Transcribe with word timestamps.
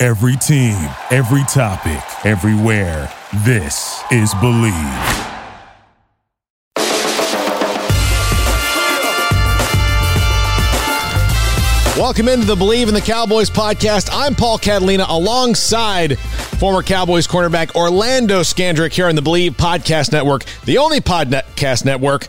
Every 0.00 0.36
team, 0.36 0.76
every 1.10 1.42
topic, 1.52 2.00
everywhere. 2.24 3.12
This 3.44 4.00
is 4.12 4.32
Believe. 4.34 4.72
Welcome 11.96 12.28
into 12.28 12.46
the 12.46 12.54
Believe 12.56 12.86
in 12.86 12.94
the 12.94 13.00
Cowboys 13.00 13.50
podcast. 13.50 14.08
I'm 14.12 14.36
Paul 14.36 14.58
Catalina 14.58 15.04
alongside 15.08 16.16
former 16.16 16.84
Cowboys 16.84 17.26
cornerback 17.26 17.74
Orlando 17.74 18.42
Scandrick 18.42 18.92
here 18.92 19.08
on 19.08 19.16
the 19.16 19.22
Believe 19.22 19.54
Podcast 19.54 20.12
Network, 20.12 20.44
the 20.64 20.78
only 20.78 21.00
podcast 21.00 21.84
network 21.84 22.28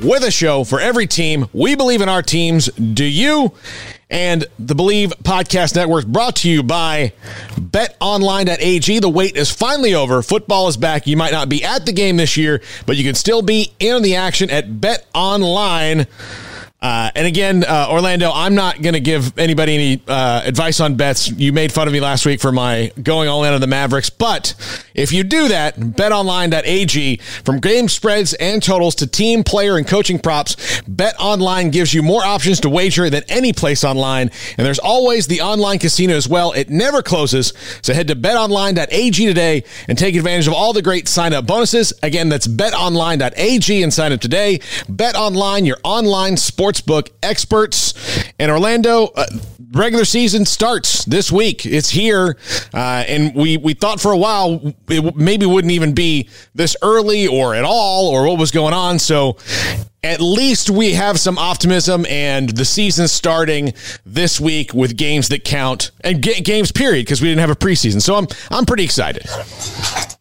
with 0.00 0.22
a 0.24 0.30
show 0.30 0.64
for 0.64 0.80
every 0.80 1.06
team. 1.06 1.48
We 1.52 1.74
believe 1.74 2.00
in 2.00 2.08
our 2.08 2.22
teams. 2.22 2.66
Do 2.66 3.04
you? 3.04 3.52
And 4.10 4.44
the 4.58 4.74
Believe 4.74 5.10
Podcast 5.22 5.74
Network 5.74 6.06
brought 6.06 6.36
to 6.36 6.50
you 6.50 6.62
by 6.62 7.14
betonline.ag. 7.54 8.98
The 8.98 9.08
wait 9.08 9.36
is 9.36 9.50
finally 9.50 9.94
over. 9.94 10.22
Football 10.22 10.68
is 10.68 10.76
back. 10.76 11.06
You 11.06 11.16
might 11.16 11.32
not 11.32 11.48
be 11.48 11.64
at 11.64 11.86
the 11.86 11.92
game 11.92 12.18
this 12.18 12.36
year, 12.36 12.60
but 12.84 12.96
you 12.96 13.04
can 13.04 13.14
still 13.14 13.40
be 13.40 13.72
in 13.78 14.02
the 14.02 14.16
action 14.16 14.50
at 14.50 14.68
betonline.ag 14.68 16.06
uh, 16.82 17.12
and 17.14 17.28
again, 17.28 17.62
uh, 17.62 17.86
Orlando, 17.88 18.32
I'm 18.34 18.56
not 18.56 18.82
going 18.82 18.94
to 18.94 19.00
give 19.00 19.38
anybody 19.38 19.74
any 19.74 20.02
uh, 20.08 20.42
advice 20.44 20.80
on 20.80 20.96
bets. 20.96 21.30
You 21.30 21.52
made 21.52 21.70
fun 21.70 21.86
of 21.86 21.92
me 21.92 22.00
last 22.00 22.26
week 22.26 22.40
for 22.40 22.50
my 22.50 22.90
going 23.00 23.28
all 23.28 23.44
in 23.44 23.52
on 23.54 23.60
the 23.60 23.68
Mavericks. 23.68 24.10
But 24.10 24.56
if 24.92 25.12
you 25.12 25.22
do 25.22 25.46
that, 25.46 25.76
betonline.ag, 25.76 27.18
from 27.44 27.60
game 27.60 27.88
spreads 27.88 28.34
and 28.34 28.60
totals 28.60 28.96
to 28.96 29.06
team, 29.06 29.44
player, 29.44 29.76
and 29.76 29.86
coaching 29.86 30.18
props, 30.18 30.56
BetOnline 30.82 31.70
gives 31.70 31.94
you 31.94 32.02
more 32.02 32.24
options 32.24 32.58
to 32.60 32.68
wager 32.68 33.08
than 33.08 33.22
any 33.28 33.52
place 33.52 33.84
online. 33.84 34.32
And 34.58 34.66
there's 34.66 34.80
always 34.80 35.28
the 35.28 35.40
online 35.40 35.78
casino 35.78 36.16
as 36.16 36.28
well. 36.28 36.50
It 36.50 36.68
never 36.68 37.00
closes. 37.00 37.52
So 37.82 37.94
head 37.94 38.08
to 38.08 38.16
betonline.ag 38.16 39.26
today 39.26 39.62
and 39.86 39.96
take 39.96 40.16
advantage 40.16 40.48
of 40.48 40.52
all 40.52 40.72
the 40.72 40.82
great 40.82 41.06
sign 41.06 41.32
up 41.32 41.46
bonuses. 41.46 41.92
Again, 42.02 42.28
that's 42.28 42.48
betonline.ag 42.48 43.82
and 43.84 43.94
sign 43.94 44.12
up 44.12 44.20
today. 44.20 44.58
BetOnline, 44.88 45.64
your 45.64 45.78
online 45.84 46.36
sports 46.36 46.71
sportsbook 46.72 47.10
experts. 47.22 47.94
And 48.38 48.50
Orlando, 48.50 49.06
uh, 49.06 49.26
regular 49.72 50.04
season 50.04 50.44
starts 50.44 51.04
this 51.04 51.30
week. 51.30 51.64
It's 51.64 51.90
here, 51.90 52.36
uh, 52.74 53.04
and 53.06 53.34
we 53.34 53.56
we 53.56 53.74
thought 53.74 54.00
for 54.00 54.12
a 54.12 54.18
while 54.18 54.74
it 54.88 55.16
maybe 55.16 55.46
wouldn't 55.46 55.72
even 55.72 55.94
be 55.94 56.28
this 56.54 56.76
early 56.82 57.26
or 57.26 57.54
at 57.54 57.64
all, 57.64 58.08
or 58.08 58.26
what 58.26 58.38
was 58.38 58.50
going 58.50 58.74
on. 58.74 58.98
So 58.98 59.36
at 60.02 60.20
least 60.20 60.68
we 60.68 60.92
have 60.94 61.20
some 61.20 61.38
optimism 61.38 62.04
and 62.06 62.48
the 62.50 62.64
season 62.64 63.06
starting 63.06 63.72
this 64.04 64.40
week 64.40 64.74
with 64.74 64.96
games 64.96 65.28
that 65.28 65.44
count 65.44 65.92
and 66.00 66.20
games 66.22 66.72
period 66.72 67.06
because 67.06 67.22
we 67.22 67.28
didn't 67.28 67.40
have 67.40 67.50
a 67.50 67.56
preseason. 67.56 68.02
So 68.02 68.16
I'm 68.16 68.26
I'm 68.50 68.66
pretty 68.66 68.84
excited. 68.84 69.26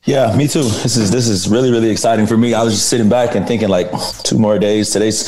Yeah, 0.04 0.36
me 0.36 0.48
too. 0.48 0.64
This 0.64 0.98
is 0.98 1.12
this 1.12 1.28
is 1.28 1.48
really 1.48 1.72
really 1.72 1.90
exciting 1.90 2.26
for 2.26 2.38
me. 2.38 2.54
I 2.54 2.64
was 2.64 2.74
just 2.74 2.90
sitting 2.90 3.10
back 3.10 3.36
and 3.36 3.48
thinking 3.48 3.70
like 3.70 3.92
two 4.24 4.40
more 4.40 4.58
days. 4.58 4.90
Today's 4.90 5.26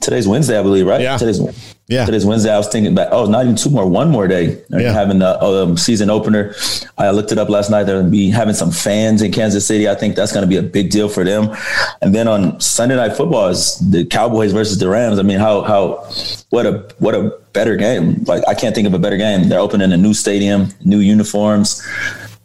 today's 0.00 0.28
Wednesday, 0.28 0.58
I 0.58 0.62
believe, 0.62 0.86
right? 0.86 1.00
Yeah. 1.00 1.16
Today's 1.16 1.40
yeah. 1.86 2.06
Today's 2.06 2.24
Wednesday. 2.24 2.50
I 2.50 2.56
was 2.56 2.68
thinking 2.68 2.94
back. 2.94 3.08
Oh, 3.10 3.26
not 3.26 3.44
even 3.44 3.56
two 3.56 3.68
more. 3.68 3.86
One 3.86 4.10
more 4.10 4.26
day. 4.26 4.62
Yeah. 4.70 4.92
Having 4.92 5.18
the 5.18 5.42
um, 5.42 5.76
season 5.76 6.08
opener. 6.08 6.54
I 6.96 7.10
looked 7.10 7.30
it 7.30 7.36
up 7.36 7.50
last 7.50 7.70
night. 7.70 7.84
They're 7.84 7.96
going 7.96 8.06
to 8.06 8.10
be 8.10 8.30
having 8.30 8.54
some 8.54 8.70
fans 8.70 9.20
in 9.20 9.32
Kansas 9.32 9.66
City. 9.66 9.86
I 9.86 9.94
think 9.94 10.16
that's 10.16 10.32
going 10.32 10.44
to 10.44 10.48
be 10.48 10.56
a 10.56 10.62
big 10.62 10.90
deal 10.90 11.10
for 11.10 11.24
them. 11.24 11.54
And 12.00 12.14
then 12.14 12.26
on 12.26 12.58
Sunday 12.58 12.96
night 12.96 13.16
football 13.16 13.48
is 13.48 13.78
the 13.90 14.06
Cowboys 14.06 14.52
versus 14.52 14.78
the 14.78 14.88
Rams. 14.88 15.18
I 15.18 15.22
mean, 15.22 15.38
how 15.38 15.60
how 15.60 16.08
what 16.48 16.64
a 16.64 16.88
what 17.00 17.14
a 17.14 17.36
better 17.52 17.76
game. 17.76 18.24
Like 18.24 18.42
I 18.48 18.54
can't 18.54 18.74
think 18.74 18.86
of 18.86 18.94
a 18.94 18.98
better 18.98 19.18
game. 19.18 19.50
They're 19.50 19.60
opening 19.60 19.92
a 19.92 19.96
new 19.98 20.14
stadium, 20.14 20.68
new 20.84 21.00
uniforms. 21.00 21.86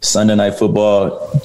Sunday 0.02 0.34
night 0.34 0.54
football. 0.54 1.40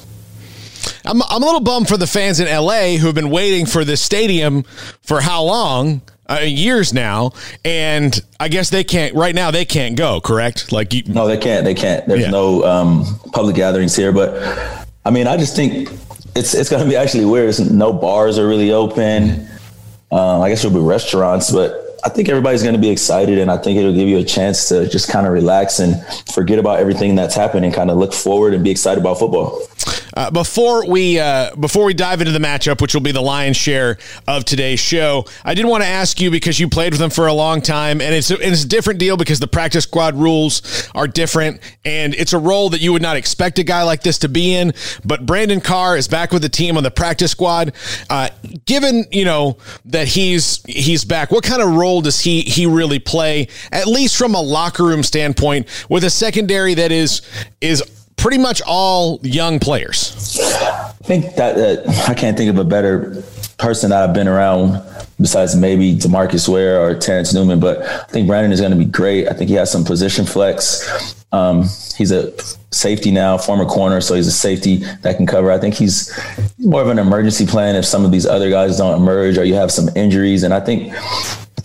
I'm, 1.06 1.22
I'm 1.24 1.42
a 1.42 1.46
little 1.46 1.62
bummed 1.62 1.88
for 1.88 1.98
the 1.98 2.08
fans 2.08 2.40
in 2.40 2.48
LA 2.48 2.98
who 2.98 3.06
have 3.08 3.16
been 3.16 3.30
waiting 3.30 3.66
for 3.66 3.84
this 3.84 4.02
stadium 4.02 4.64
for 5.02 5.22
how 5.22 5.44
long? 5.44 6.02
uh, 6.28 6.40
years 6.44 6.94
now, 6.94 7.32
and 7.64 8.20
I 8.40 8.48
guess 8.48 8.70
they 8.70 8.84
can't 8.84 9.14
right 9.16 9.36
now. 9.36 9.52
They 9.52 9.66
can't 9.66 9.96
go, 9.96 10.20
correct? 10.22 10.72
Like 10.72 10.94
you, 10.94 11.04
no, 11.06 11.28
they 11.28 11.38
can't. 11.38 11.66
They 11.66 11.74
can't. 11.74 12.06
There's 12.08 12.22
yeah. 12.22 12.30
no 12.30 12.64
um, 12.64 13.20
public 13.32 13.56
gatherings 13.56 13.96
here. 13.96 14.12
But 14.12 14.88
I 15.06 15.12
mean, 15.12 15.28
I 15.28 15.38
just 15.38 15.56
think 15.56 15.90
it's 16.36 16.54
it's 16.54 16.70
going 16.70 16.84
to 16.84 16.90
be 16.90 16.96
actually 16.96 17.26
weird. 17.26 17.50
It's, 17.50 17.60
no 17.60 17.94
bars 17.94 18.40
are 18.40 18.48
really 18.48 18.72
open. 18.72 19.48
Um, 20.12 20.42
I 20.42 20.50
guess 20.50 20.62
there'll 20.62 20.78
be 20.78 20.84
restaurants, 20.84 21.52
but 21.52 22.00
I 22.04 22.10
think 22.10 22.30
everybody's 22.30 22.64
going 22.64 22.76
to 22.76 22.82
be 22.82 22.90
excited, 22.90 23.38
and 23.38 23.52
I 23.52 23.58
think 23.58 23.78
it'll 23.78 23.94
give 23.94 24.08
you 24.08 24.18
a 24.18 24.24
chance 24.24 24.70
to 24.70 24.88
just 24.88 25.10
kind 25.10 25.28
of 25.28 25.34
relax 25.34 25.80
and 25.80 25.96
forget 26.34 26.60
about 26.60 26.80
everything 26.80 27.16
that's 27.16 27.36
happened 27.36 27.66
and 27.66 27.74
kind 27.74 27.90
of 27.90 27.98
look 27.98 28.14
forward 28.14 28.54
and 28.54 28.64
be 28.64 28.72
excited 28.72 29.02
about 29.02 29.20
football. 29.20 29.62
Uh, 30.16 30.32
before 30.32 30.88
we 30.90 31.20
uh, 31.20 31.56
before 31.56 31.86
we 31.86 31.94
dive 31.94 32.22
into 32.22 32.32
the 32.32 32.40
matchup, 32.40 32.82
which 32.82 32.94
will 32.94 33.02
be 33.02 33.12
the 33.12 33.22
lion's 33.22 33.58
share 33.58 33.98
of 34.28 34.46
today's 34.46 34.80
show, 34.80 35.26
I 35.44 35.54
did 35.54 35.66
want 35.66 35.84
to 35.84 35.88
ask 35.90 36.20
you 36.20 36.32
because 36.32 36.60
you 36.60 36.70
played 36.70 36.94
with 36.94 37.00
them 37.00 37.10
for 37.10 37.28
a 37.28 37.34
long 37.34 37.62
time, 37.62 38.02
and 38.02 38.14
it's 38.14 38.32
a, 38.32 38.36
it's 38.40 38.64
a 38.64 38.68
different 38.68 39.00
deal 39.00 39.18
because 39.18 39.40
the 39.40 39.48
practice 39.48 39.84
squad 39.84 40.16
rules 40.16 40.90
are 40.96 41.08
different, 41.08 41.60
and 41.84 42.14
it's 42.16 42.34
a 42.34 42.40
role 42.40 42.70
that 42.70 42.82
you 42.82 42.94
would 42.94 43.02
not 43.02 43.18
expect 43.18 43.60
a 43.60 43.64
guy 43.64 43.84
like 43.84 44.04
this 44.04 44.20
to 44.20 44.30
be 44.30 44.56
in. 44.56 44.74
But 45.04 45.26
Brandon 45.26 45.62
Carr 45.62 45.98
is 45.98 46.08
back 46.08 46.32
with 46.32 46.42
the 46.42 46.50
team 46.50 46.78
on 46.78 46.84
the 46.84 46.92
practice 46.92 47.32
squad. 47.32 47.74
Uh, 48.10 48.30
given 48.66 49.06
you 49.12 49.26
know 49.26 49.58
that 49.86 50.08
he's 50.08 50.64
he's 50.66 51.04
back, 51.04 51.32
what 51.32 51.44
kind 51.44 51.62
of 51.62 51.76
role 51.76 52.02
does 52.02 52.22
he 52.22 52.42
he 52.42 52.66
really 52.66 53.00
play? 53.00 53.48
At 53.72 53.88
least 53.88 54.18
from 54.18 54.36
a 54.36 54.42
locker 54.42 54.84
room 54.84 55.04
standpoint, 55.04 55.68
with 55.90 56.04
a 56.04 56.10
secondary 56.10 56.74
that 56.76 56.92
is 56.92 57.22
is 57.62 57.84
pretty 58.18 58.38
much 58.38 58.62
all 58.66 59.20
young 59.24 59.60
players. 59.60 60.40
I 60.42 60.92
think 61.04 61.36
that 61.36 61.58
uh, 61.58 61.92
I 62.08 62.14
can't 62.14 62.38
think 62.38 62.50
of 62.50 62.58
a 62.58 62.64
better 62.64 63.24
person 63.58 63.92
that 63.92 64.04
I've 64.08 64.14
been 64.14 64.28
around 64.28 64.84
besides 65.20 65.56
maybe 65.56 65.96
Demarcus 65.96 66.48
Ware 66.48 66.82
or 66.82 66.94
Terrence 66.94 67.34
Newman, 67.34 67.60
but 67.60 67.82
I 67.84 68.04
think 68.06 68.28
Brandon 68.28 68.52
is 68.52 68.60
going 68.60 68.72
to 68.72 68.78
be 68.78 68.86
great. 68.86 69.28
I 69.28 69.34
think 69.34 69.50
he 69.50 69.56
has 69.56 69.72
some 69.72 69.86
position 69.86 70.26
flex. 70.26 71.16
Um, 71.32 71.64
he's 71.98 72.12
a 72.12 72.38
safety 72.72 73.12
now, 73.12 73.38
former 73.38 73.66
corner, 73.66 74.02
so 74.02 74.16
he's 74.16 74.28
a 74.28 74.32
safety 74.32 74.78
that 75.02 75.18
can 75.18 75.26
cover. 75.26 75.52
I 75.52 75.58
think 75.58 75.76
he's 75.76 76.12
more 76.60 76.82
of 76.82 76.90
an 76.90 77.00
emergency 77.00 77.46
plan 77.46 77.76
if 77.76 77.86
some 77.86 78.04
of 78.04 78.12
these 78.12 78.26
other 78.26 78.50
guys 78.50 78.78
don't 78.78 79.00
emerge 79.02 79.38
or 79.38 79.46
you 79.46 79.56
have 79.56 79.72
some 79.72 79.90
injuries. 79.96 80.44
And 80.44 80.54
I 80.54 80.60
think 80.60 80.94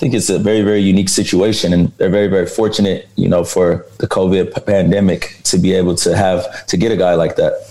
think 0.00 0.14
it's 0.14 0.30
a 0.30 0.38
very, 0.38 0.62
very 0.62 0.80
unique 0.80 1.10
situation, 1.10 1.74
and 1.74 1.92
they're 1.98 2.08
very, 2.08 2.26
very 2.26 2.46
fortunate, 2.46 3.06
you 3.16 3.28
know, 3.28 3.44
for 3.44 3.84
the 3.98 4.08
COVID 4.08 4.64
pandemic 4.64 5.38
to 5.44 5.58
be 5.58 5.74
able 5.74 5.94
to 5.96 6.16
have 6.16 6.66
to 6.68 6.78
get 6.78 6.90
a 6.90 6.96
guy 6.96 7.14
like 7.14 7.36
that. 7.36 7.69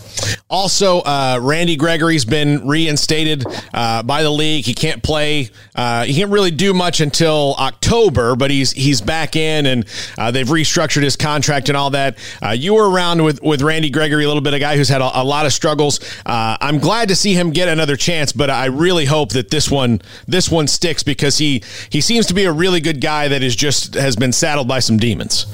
Also, 0.50 1.00
uh, 1.02 1.40
Randy 1.42 1.76
Gregory's 1.76 2.26
been 2.26 2.68
reinstated 2.68 3.46
uh, 3.74 4.04
by 4.04 4.24
the 4.24 4.30
league. 4.30 4.66
He 4.66 4.74
can't 4.74 5.04
play. 5.04 5.50
Uh, 5.76 6.06
he 6.06 6.14
can't 6.16 6.32
really 6.32 6.52
do 6.52 6.74
much 6.74 7.02
until 7.02 7.56
October, 7.60 8.36
but 8.36 8.52
he's 8.52 8.72
he's 8.72 9.02
back 9.02 9.36
in, 9.36 9.66
and 9.66 9.86
uh, 10.18 10.32
they've 10.32 10.48
restructured 10.48 11.04
his 11.04 11.16
contract 11.16 11.70
and 11.70 11.78
all 11.78 11.92
that. 11.92 12.18
Uh, 12.44 12.50
you 12.50 12.74
were 12.74 12.90
around 12.90 13.24
with 13.24 13.42
with 13.42 13.62
Randy 13.62 13.90
Gregory 13.90 14.24
a 14.24 14.28
little 14.28 14.42
bit, 14.42 14.54
a 14.54 14.60
guy 14.60 14.76
who's 14.76 14.90
had 14.90 15.02
a, 15.02 15.22
a 15.22 15.24
lot 15.24 15.46
of 15.46 15.54
struggles. 15.54 16.00
Uh, 16.26 16.58
I'm 16.60 16.80
glad 16.80 17.10
to 17.10 17.16
see 17.16 17.34
him 17.34 17.52
get 17.52 17.68
another 17.68 17.96
chance, 17.96 18.32
but 18.32 18.50
I 18.50 18.66
really 18.66 19.06
hope 19.06 19.30
that 19.34 19.50
this 19.50 19.70
one 19.70 20.02
this 20.28 20.50
one 20.50 20.68
sticks 20.68 21.04
because 21.04 21.38
he 21.38 21.64
he 21.90 22.02
seems 22.02 22.26
to 22.28 22.34
be 22.34 22.46
a 22.46 22.52
really 22.52 22.82
good 22.82 23.02
guy 23.02 23.28
that 23.28 23.44
is 23.44 23.56
just 23.56 23.94
has 23.94 24.16
been 24.16 24.32
saddled 24.32 24.68
by 24.68 24.80
some 24.80 24.98
demons. 24.98 25.46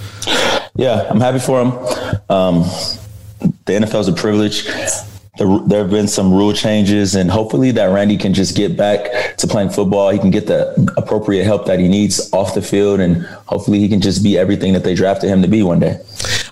Yeah, 0.75 1.07
I'm 1.09 1.21
happy 1.21 1.39
for 1.39 1.61
him. 1.61 2.21
Um, 2.29 2.63
the 3.39 3.73
NFL 3.73 4.01
is 4.01 4.07
a 4.07 4.13
privilege. 4.13 4.65
There, 5.37 5.59
there, 5.67 5.79
have 5.79 5.89
been 5.89 6.07
some 6.07 6.33
rule 6.33 6.53
changes, 6.53 7.15
and 7.15 7.29
hopefully 7.29 7.71
that 7.71 7.87
Randy 7.87 8.15
can 8.15 8.33
just 8.33 8.55
get 8.55 8.77
back 8.77 9.35
to 9.37 9.47
playing 9.47 9.69
football. 9.69 10.09
He 10.11 10.17
can 10.17 10.31
get 10.31 10.47
the 10.47 10.93
appropriate 10.95 11.43
help 11.43 11.65
that 11.65 11.77
he 11.79 11.89
needs 11.89 12.31
off 12.31 12.53
the 12.53 12.61
field, 12.61 13.01
and 13.01 13.25
hopefully 13.47 13.79
he 13.79 13.89
can 13.89 13.99
just 13.99 14.23
be 14.23 14.37
everything 14.37 14.71
that 14.73 14.85
they 14.85 14.95
drafted 14.95 15.29
him 15.29 15.41
to 15.41 15.49
be 15.49 15.61
one 15.61 15.79
day. 15.79 15.99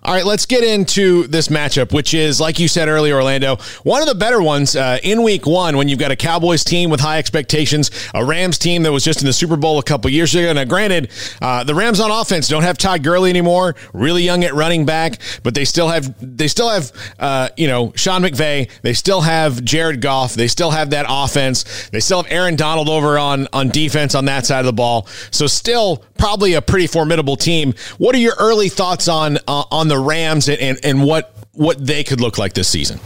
All 0.06 0.14
right, 0.14 0.26
let's 0.26 0.46
get 0.46 0.66
into 0.66 1.28
this 1.28 1.48
matchup, 1.48 1.94
which 1.94 2.14
is, 2.14 2.42
like 2.42 2.60
you 2.60 2.68
said 2.68 2.90
earlier, 2.90 3.16
Orlando, 3.16 3.56
one 3.84 4.02
of 4.02 4.08
the 4.10 4.16
better 4.16 4.42
ones 4.42 4.76
uh, 4.76 4.98
in 5.02 5.24
week 5.24 5.46
one 5.46 5.78
when 5.78 5.88
you've 5.88 6.00
got 6.00 6.12
a 6.12 6.16
Cowboys 6.18 6.66
team 6.66 6.90
with 6.90 7.00
high 7.00 7.20
expectations, 7.20 7.90
a 8.14 8.26
Rams 8.26 8.58
team 8.58 8.84
that 8.84 8.92
was 8.92 9.06
just 9.06 9.22
in 9.22 9.28
the 9.28 9.32
Super 9.32 9.56
Bowl 9.56 9.80
a 9.80 9.84
couple 9.84 10.12
years 10.12 10.36
ago. 10.36 10.52
Now, 10.52 10.66
granted, 10.66 11.10
uh, 11.42 11.64
the 11.64 11.74
Rams 11.74 12.02
on 12.02 12.12
offense 12.12 12.50
don't 12.50 12.64
have 12.64 12.78
Todd 12.78 13.02
Gurley 13.02 13.30
anymore, 13.30 13.76
really 13.94 14.24
young 14.24 14.44
at 14.44 14.54
running 14.54 14.86
back, 14.86 15.20
but 15.42 15.56
they 15.56 15.64
still 15.64 15.88
have, 15.88 16.14
they 16.20 16.50
still 16.50 16.70
have, 16.70 16.92
uh, 17.20 17.48
you 17.56 17.70
know, 17.70 17.94
Sean 17.96 18.24
McVay. 18.24 18.70
They 18.82 18.94
still 18.94 19.22
have 19.22 19.64
Jared 19.64 20.02
Goff. 20.02 20.34
They 20.34 20.50
still 20.50 20.72
have 20.72 20.90
that 20.90 21.06
offense. 21.08 21.88
They 21.92 22.02
still 22.02 22.24
have 22.24 22.30
Aaron 22.30 22.58
Donald 22.58 22.90
over 22.90 23.18
on, 23.18 23.48
on 23.54 23.70
defense 23.70 24.16
on 24.16 24.26
that 24.26 24.46
side 24.46 24.60
of 24.60 24.66
the 24.66 24.74
ball. 24.74 25.08
So, 25.32 25.48
still 25.48 26.04
probably 26.24 26.54
a 26.54 26.62
pretty 26.62 26.88
formidable 26.88 27.36
team. 27.36 27.74
What 27.98 28.16
are 28.16 28.20
your 28.20 28.36
early 28.40 28.70
thoughts 28.70 29.10
on, 29.10 29.40
uh, 29.46 29.66
on 29.70 29.90
the 29.90 30.00
Rams 30.00 30.48
and, 30.48 30.58
and, 30.62 30.80
and 30.81 31.04
what 31.04 31.36
what 31.52 31.86
they 31.86 32.02
could 32.02 32.22
look 32.22 32.38
like 32.38 32.54
this 32.54 32.70
season? 32.70 32.98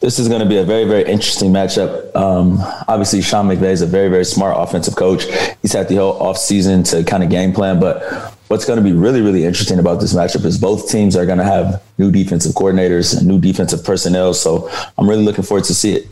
This 0.00 0.18
is 0.18 0.26
going 0.26 0.40
to 0.40 0.48
be 0.48 0.56
a 0.56 0.64
very, 0.64 0.84
very 0.84 1.08
interesting 1.08 1.52
matchup. 1.52 2.14
Um, 2.16 2.58
obviously, 2.88 3.22
Sean 3.22 3.46
McVay 3.46 3.70
is 3.70 3.80
a 3.80 3.86
very, 3.86 4.08
very 4.08 4.24
smart 4.24 4.56
offensive 4.58 4.96
coach. 4.96 5.24
He's 5.62 5.72
had 5.72 5.88
the 5.88 5.96
whole 5.96 6.18
offseason 6.18 6.84
to 6.90 7.04
kind 7.04 7.22
of 7.22 7.30
game 7.30 7.52
plan. 7.52 7.78
But 7.78 8.02
what's 8.48 8.64
going 8.64 8.78
to 8.78 8.84
be 8.84 8.92
really, 8.92 9.20
really 9.20 9.44
interesting 9.44 9.78
about 9.78 10.00
this 10.00 10.12
matchup 10.12 10.44
is 10.44 10.58
both 10.58 10.90
teams 10.90 11.14
are 11.14 11.24
going 11.24 11.38
to 11.38 11.44
have 11.44 11.80
new 11.96 12.10
defensive 12.10 12.54
coordinators 12.54 13.16
and 13.16 13.24
new 13.26 13.40
defensive 13.40 13.84
personnel. 13.84 14.34
So 14.34 14.68
I'm 14.98 15.08
really 15.08 15.24
looking 15.24 15.44
forward 15.44 15.64
to 15.66 15.74
see 15.74 15.94
it. 15.94 16.08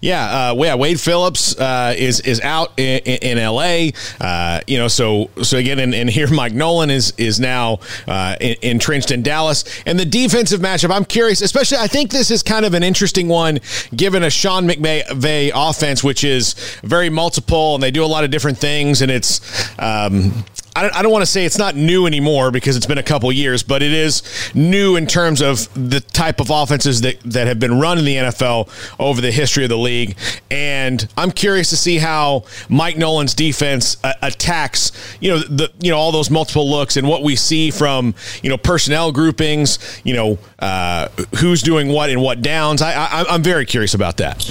Yeah, 0.00 0.50
uh, 0.50 0.54
yeah. 0.58 0.74
Wade 0.74 1.00
Phillips 1.00 1.58
uh, 1.58 1.94
is 1.96 2.20
is 2.20 2.40
out 2.40 2.72
in, 2.78 3.00
in 3.00 3.38
L.A. 3.38 3.92
Uh, 4.20 4.60
you 4.66 4.78
know, 4.78 4.88
so 4.88 5.30
so 5.42 5.58
again, 5.58 5.78
and, 5.78 5.94
and, 5.94 6.10
here 6.10 6.28
Mike 6.28 6.52
Nolan 6.52 6.90
is 6.90 7.12
is 7.18 7.40
now 7.40 7.80
uh, 8.06 8.36
entrenched 8.40 9.10
in 9.10 9.22
Dallas, 9.22 9.64
and 9.86 9.98
the 9.98 10.04
defensive 10.04 10.60
matchup. 10.60 10.94
I'm 10.94 11.04
curious, 11.04 11.40
especially. 11.40 11.78
I 11.78 11.86
think 11.86 12.10
this 12.10 12.30
is 12.30 12.42
kind 12.42 12.64
of 12.64 12.74
an 12.74 12.82
interesting 12.82 13.28
one, 13.28 13.60
given 13.94 14.22
a 14.22 14.30
Sean 14.30 14.68
McVay 14.68 15.50
offense, 15.54 16.02
which 16.04 16.24
is 16.24 16.54
very 16.82 17.10
multiple, 17.10 17.74
and 17.74 17.82
they 17.82 17.90
do 17.90 18.04
a 18.04 18.06
lot 18.06 18.24
of 18.24 18.30
different 18.30 18.58
things, 18.58 19.02
and 19.02 19.10
it's. 19.10 19.40
Um, 19.78 20.44
I 20.76 20.82
don't, 20.82 20.94
I 20.94 21.02
don't 21.02 21.10
want 21.10 21.22
to 21.22 21.30
say 21.30 21.46
it's 21.46 21.56
not 21.56 21.74
new 21.74 22.06
anymore 22.06 22.50
because 22.50 22.76
it's 22.76 22.84
been 22.84 22.98
a 22.98 23.02
couple 23.02 23.32
years, 23.32 23.62
but 23.62 23.82
it 23.82 23.94
is 23.94 24.22
new 24.54 24.96
in 24.96 25.06
terms 25.06 25.40
of 25.40 25.72
the 25.72 26.00
type 26.00 26.38
of 26.38 26.50
offenses 26.50 27.00
that, 27.00 27.18
that 27.20 27.46
have 27.46 27.58
been 27.58 27.80
run 27.80 27.98
in 27.98 28.04
the 28.04 28.16
NFL 28.16 28.68
over 29.00 29.22
the 29.22 29.32
history 29.32 29.64
of 29.64 29.70
the 29.70 29.78
league. 29.78 30.18
And 30.50 31.08
I'm 31.16 31.30
curious 31.30 31.70
to 31.70 31.78
see 31.78 31.96
how 31.96 32.44
Mike 32.68 32.98
Nolan's 32.98 33.32
defense 33.32 33.96
uh, 34.04 34.12
attacks, 34.20 34.92
you 35.18 35.30
know, 35.30 35.38
the 35.38 35.72
you 35.80 35.90
know 35.90 35.96
all 35.96 36.12
those 36.12 36.30
multiple 36.30 36.68
looks 36.68 36.98
and 36.98 37.08
what 37.08 37.22
we 37.22 37.36
see 37.36 37.70
from 37.70 38.14
you 38.42 38.50
know 38.50 38.58
personnel 38.58 39.12
groupings, 39.12 39.78
you 40.04 40.12
know, 40.12 40.38
uh, 40.58 41.08
who's 41.38 41.62
doing 41.62 41.88
what 41.88 42.10
and 42.10 42.20
what 42.20 42.42
downs. 42.42 42.82
I, 42.82 42.92
I 42.92 43.24
I'm 43.30 43.42
very 43.42 43.64
curious 43.64 43.94
about 43.94 44.18
that. 44.18 44.44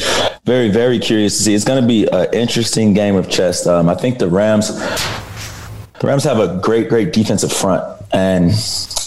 Very 0.44 0.69
very 0.69 0.98
curious 0.98 1.38
to 1.38 1.44
see. 1.44 1.54
It's 1.54 1.66
going 1.66 1.81
to 1.81 1.88
be 1.88 2.07
an 2.07 2.33
interesting 2.33 2.95
game 2.95 3.16
of 3.16 3.30
chess. 3.30 3.68
Um, 3.68 3.89
I 3.89 3.95
think 3.95 4.18
the 4.18 4.27
Rams 4.27 4.72
the 6.00 6.07
Rams 6.07 6.24
have 6.24 6.39
a 6.39 6.59
great, 6.62 6.89
great 6.89 7.13
defensive 7.13 7.51
front, 7.51 7.83
and 8.12 8.51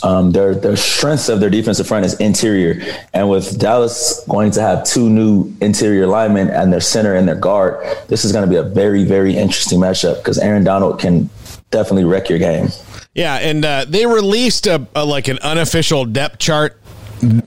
um, 0.03 0.33
their 0.33 0.55
their 0.55 0.77
strengths 0.77 1.29
of 1.29 1.41
their 1.41 1.51
defensive 1.51 1.87
front 1.87 2.07
is 2.07 2.15
interior. 2.15 2.81
And 3.13 3.29
with 3.29 3.59
Dallas 3.59 4.25
going 4.29 4.51
to 4.53 4.61
have 4.61 4.85
two 4.85 5.09
new 5.11 5.53
interior 5.61 6.07
linemen 6.07 6.49
and 6.49 6.73
their 6.73 6.81
center 6.81 7.15
and 7.15 7.29
their 7.29 7.35
guard, 7.35 7.85
this 8.09 8.25
is 8.25 8.33
going 8.33 8.45
to 8.45 8.51
be 8.51 8.57
a 8.57 8.63
very, 8.63 9.05
very 9.05 9.37
interesting 9.37 9.79
matchup 9.81 10.17
because 10.19 10.39
Aaron 10.39 10.65
Donald 10.65 10.99
can 10.99 11.29
definitely 11.71 12.05
wreck 12.05 12.29
your 12.29 12.39
game. 12.39 12.69
Yeah, 13.15 13.37
and 13.37 13.65
uh, 13.65 13.85
they 13.89 14.07
released 14.07 14.67
a, 14.67 14.87
a, 14.95 15.05
like 15.05 15.29
an 15.29 15.39
unofficial 15.41 16.05
depth 16.05 16.39
chart 16.39 16.81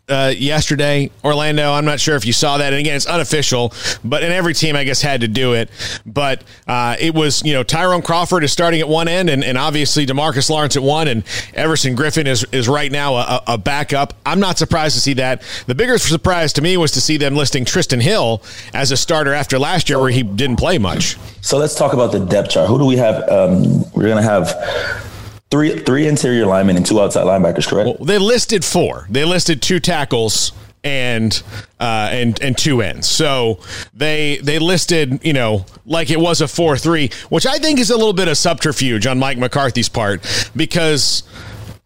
uh, 0.10 0.34
yesterday, 0.36 1.12
Orlando. 1.24 1.72
I'm 1.72 1.86
not 1.86 2.00
sure 2.00 2.16
if 2.16 2.26
you 2.26 2.34
saw 2.34 2.58
that. 2.58 2.74
And 2.74 2.80
again, 2.80 2.96
it's 2.96 3.06
unofficial, 3.06 3.74
but 4.04 4.24
and 4.24 4.34
every 4.34 4.54
team, 4.54 4.76
I 4.76 4.84
guess, 4.84 5.02
had 5.02 5.22
to 5.22 5.28
do 5.28 5.54
it. 5.54 5.70
But 6.06 6.44
uh, 6.68 6.96
it 7.00 7.14
was, 7.14 7.44
you 7.44 7.54
know, 7.54 7.64
Tyrone 7.64 8.02
Crawford 8.02 8.44
is 8.44 8.52
starting 8.52 8.82
at 8.82 8.88
one 8.88 9.08
end, 9.08 9.30
and, 9.30 9.44
and 9.44 9.58
obviously 9.58 10.06
Demarcus 10.06 10.50
Lawrence 10.50 10.76
at 10.76 10.84
one, 10.84 11.08
and 11.08 11.24
Everson 11.54 11.96
Griffen 11.96 12.26
is, 12.26 12.46
is 12.52 12.68
right 12.68 12.92
now 12.92 13.16
a, 13.16 13.44
a 13.48 13.58
backup. 13.58 14.14
I'm 14.26 14.40
not 14.40 14.58
surprised 14.58 14.96
to 14.96 15.02
see 15.02 15.14
that. 15.14 15.42
The 15.68 15.76
bigger 15.76 15.98
surprise 15.98 16.54
to 16.54 16.62
me 16.62 16.78
was 16.78 16.92
to 16.92 17.02
see 17.02 17.18
them 17.18 17.36
listing 17.36 17.66
Trysten 17.66 18.02
Hill 18.02 18.42
as 18.74 18.92
a 18.92 18.98
starter 18.98 19.34
after 19.34 19.60
last 19.60 19.90
year, 19.90 20.00
where 20.00 20.12
he 20.12 20.24
didn't 20.24 20.58
play 20.58 20.78
much. 20.78 21.18
So 21.42 21.58
let's 21.58 21.76
talk 21.76 21.94
about 21.94 22.12
the 22.12 22.20
depth 22.20 22.52
chart. 22.52 22.68
Who 22.70 22.78
do 22.78 22.86
we 22.86 22.98
have? 22.98 23.28
Um, 23.30 23.84
we're 23.92 24.04
going 24.04 24.18
to 24.18 24.24
have 24.24 25.11
three 25.52 25.80
three 25.80 26.08
interior 26.08 26.46
linemen 26.46 26.78
and 26.78 26.86
two 26.86 27.00
outside 27.00 27.26
linebackers, 27.26 27.68
correct? 27.68 28.00
Well, 28.00 28.06
they 28.06 28.18
listed 28.18 28.66
four. 28.66 29.06
They 29.10 29.26
listed 29.26 29.62
two 29.62 29.80
tackles 29.80 30.54
and 30.84 31.44
uh, 31.80 32.10
and 32.12 32.42
and 32.42 32.58
two 32.58 32.82
ends. 32.82 33.08
So 33.08 33.60
they 33.94 34.38
they 34.38 34.58
listed 34.58 35.24
you 35.24 35.34
know 35.34 35.66
like 35.86 36.10
it 36.10 36.20
was 36.20 36.42
a 36.42 36.48
four 36.48 36.78
three, 36.78 37.12
which 37.30 37.46
I 37.46 37.58
think 37.58 37.80
is 37.80 37.92
a 37.92 37.98
little 37.98 38.14
bit 38.14 38.28
of 38.28 38.38
subterfuge 38.38 39.06
on 39.06 39.20
Mike 39.20 39.38
McCarthy's 39.38 39.90
part 39.90 40.52
because 40.56 41.24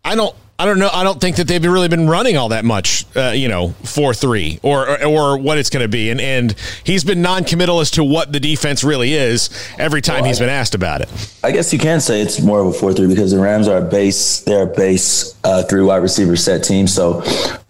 I 0.03 0.15
don't 0.15 0.35
I 0.57 0.63
don't 0.63 0.79
know. 0.79 0.89
I 0.91 1.03
don't 1.03 1.19
think 1.19 1.35
that 1.35 1.49
they've 1.49 1.63
really 1.63 1.89
been 1.89 2.07
running 2.07 2.37
all 2.37 2.49
that 2.49 2.63
much, 2.63 3.05
uh, 3.13 3.31
you 3.35 3.49
know, 3.49 3.69
four 3.83 4.13
three 4.13 4.59
or, 4.63 4.89
or, 4.89 5.05
or 5.05 5.37
what 5.37 5.57
it's 5.57 5.69
going 5.69 5.83
to 5.83 5.89
be, 5.89 6.09
and 6.09 6.21
and 6.21 6.55
he's 6.85 7.03
been 7.03 7.21
non-committal 7.21 7.81
as 7.81 7.91
to 7.91 8.05
what 8.05 8.31
the 8.31 8.39
defense 8.39 8.81
really 8.81 9.13
is 9.13 9.49
every 9.77 10.01
time 10.01 10.21
well, 10.21 10.25
he's 10.25 10.39
been 10.39 10.47
asked 10.47 10.73
about 10.73 11.01
it. 11.01 11.09
I 11.43 11.51
guess 11.51 11.73
you 11.73 11.79
can 11.79 11.99
say 11.99 12.21
it's 12.21 12.39
more 12.39 12.61
of 12.61 12.67
a 12.67 12.73
four 12.73 12.93
three 12.93 13.07
because 13.07 13.31
the 13.31 13.39
Rams 13.39 13.67
are 13.67 13.79
a 13.79 13.81
base. 13.81 14.39
They're 14.41 14.63
a 14.63 14.73
base 14.73 15.35
uh, 15.43 15.63
three 15.63 15.83
wide 15.83 15.97
receiver 15.97 16.37
set 16.37 16.63
team. 16.63 16.87
So 16.87 17.21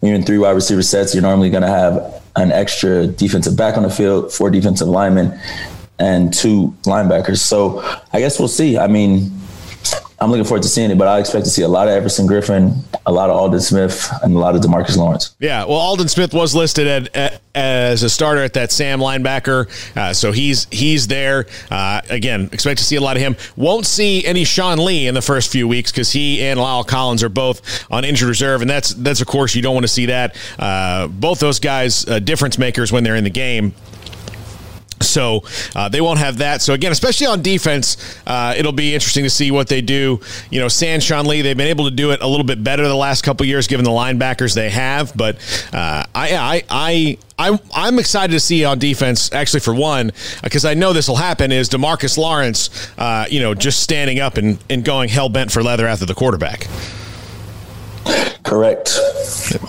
you're 0.04 0.14
in 0.14 0.24
three 0.24 0.38
wide 0.38 0.52
receiver 0.52 0.84
sets, 0.84 1.16
you're 1.16 1.24
normally 1.24 1.50
going 1.50 1.64
to 1.64 1.70
have 1.70 2.22
an 2.36 2.52
extra 2.52 3.08
defensive 3.08 3.58
back 3.58 3.78
on 3.78 3.84
the 3.84 3.90
field, 3.90 4.32
four 4.32 4.52
defensive 4.52 4.88
linemen, 4.88 5.40
and 5.98 6.32
two 6.32 6.76
linebackers. 6.84 7.38
So 7.38 7.80
I 8.14 8.20
guess 8.20 8.38
we'll 8.38 8.48
see. 8.48 8.78
I 8.78 8.86
mean 8.86 9.32
I'm 10.20 10.32
looking 10.32 10.46
forward 10.46 10.64
to 10.64 10.70
seeing 10.70 10.92
it, 10.92 10.98
but 10.98 11.08
I 11.08 11.20
expect 11.20 11.44
to 11.46 11.52
see 11.52 11.62
a 11.62 11.68
lot 11.68 11.88
of 11.88 11.94
Everson 11.94 12.28
Griffen, 12.28 12.84
a 13.06 13.12
lot 13.12 13.30
of 13.30 13.36
Aldon 13.36 13.60
Smith, 13.60 14.10
and 14.24 14.34
a 14.34 14.40
lot 14.40 14.56
of 14.56 14.62
Demarcus 14.62 14.96
Lawrence. 14.96 15.36
Yeah, 15.40 15.66
well, 15.66 15.78
Aldon 15.78 16.08
Smith 16.08 16.34
was 16.34 16.56
listed 16.56 16.88
at, 16.88 17.16
at, 17.16 17.42
as 17.54 18.02
a 18.02 18.10
starter 18.10 18.42
at 18.42 18.54
that 18.54 18.72
Sam 18.72 19.00
linebacker, 19.00 19.68
uh, 19.98 20.14
so 20.14 20.32
he's 20.32 20.68
he's 20.72 21.08
there. 21.08 21.48
Uh, 21.70 22.02
again, 22.10 22.50
expect 22.54 22.80
to 22.80 22.86
see 22.86 22.96
a 22.96 23.02
lot 23.02 23.18
of 23.18 23.22
him. 23.22 23.36
Won't 23.58 23.86
see 23.86 24.26
any 24.26 24.46
Sean 24.46 24.84
Lee 24.84 25.08
in 25.08 25.14
the 25.14 25.22
first 25.22 25.52
few 25.52 25.68
weeks 25.68 25.92
because 25.92 26.12
he 26.12 26.42
and 26.42 26.60
La'el 26.60 26.88
Collins 26.88 27.22
are 27.22 27.30
both 27.30 27.86
on 27.92 28.06
injured 28.06 28.30
reserve, 28.30 28.62
and 28.62 28.70
that's 28.70 28.94
that's 28.94 29.22
of 29.22 29.28
course 29.28 29.54
you 29.54 29.62
don't 29.62 29.74
want 29.74 29.84
to 29.84 29.92
see 29.92 30.08
that. 30.08 30.38
Uh, 30.58 31.08
both 31.08 31.40
those 31.40 31.60
guys 31.60 32.08
uh, 32.08 32.20
difference 32.20 32.58
makers 32.58 32.92
when 32.92 33.04
they're 33.04 33.16
in 33.18 33.26
the 33.26 33.30
game. 33.30 33.74
So 35.02 35.44
uh, 35.76 35.90
they 35.90 36.02
won't 36.02 36.20
have 36.20 36.38
that. 36.38 36.62
So 36.62 36.74
again, 36.74 36.92
especially 36.92 37.28
on 37.28 37.42
defense, 37.42 38.18
uh, 38.26 38.54
it'll 38.58 38.72
be 38.72 38.94
interesting 38.94 39.24
to 39.24 39.30
see 39.30 39.52
what 39.52 39.68
they 39.68 39.82
do. 39.82 40.20
You 40.50 40.60
know, 40.60 40.68
San 40.68 41.02
Sean 41.02 41.26
Lee, 41.26 41.42
they've 41.42 41.58
been 41.58 41.68
able 41.68 41.86
to 41.86 41.92
do 41.92 42.12
it 42.12 42.22
a 42.22 42.28
little 42.28 42.46
bit 42.46 42.64
better 42.64 42.88
the 42.88 42.96
last 42.96 43.24
couple 43.24 43.46
years, 43.46 43.68
given 43.68 43.84
the 43.84 43.92
linebackers 43.92 44.56
they 44.56 44.70
have. 44.70 45.16
But 45.16 45.36
uh, 45.74 46.06
I, 46.16 46.36
I, 46.36 46.64
I, 46.70 47.18
I, 47.38 47.60
I'm 47.74 48.00
excited 48.00 48.34
to 48.34 48.40
see 48.40 48.64
on 48.64 48.80
defense. 48.80 49.32
Actually, 49.34 49.60
for 49.60 49.74
one, 49.74 50.12
because 50.44 50.64
I 50.66 50.74
know 50.74 50.94
this 50.94 51.08
will 51.10 51.18
happen, 51.18 51.52
is 51.52 51.70
Demarcus 51.70 52.18
Lawrence, 52.18 52.70
uh, 52.98 53.26
you 53.30 53.42
know, 53.42 53.54
just 53.54 53.84
standing 53.84 54.20
up 54.20 54.38
and, 54.38 54.58
and 54.70 54.84
going 54.86 55.10
hell 55.10 55.30
bent 55.30 55.52
for 55.52 55.62
leather 55.62 55.88
after 55.88 56.06
the 56.06 56.16
quarterback. 56.16 56.68
Correct. 58.46 59.00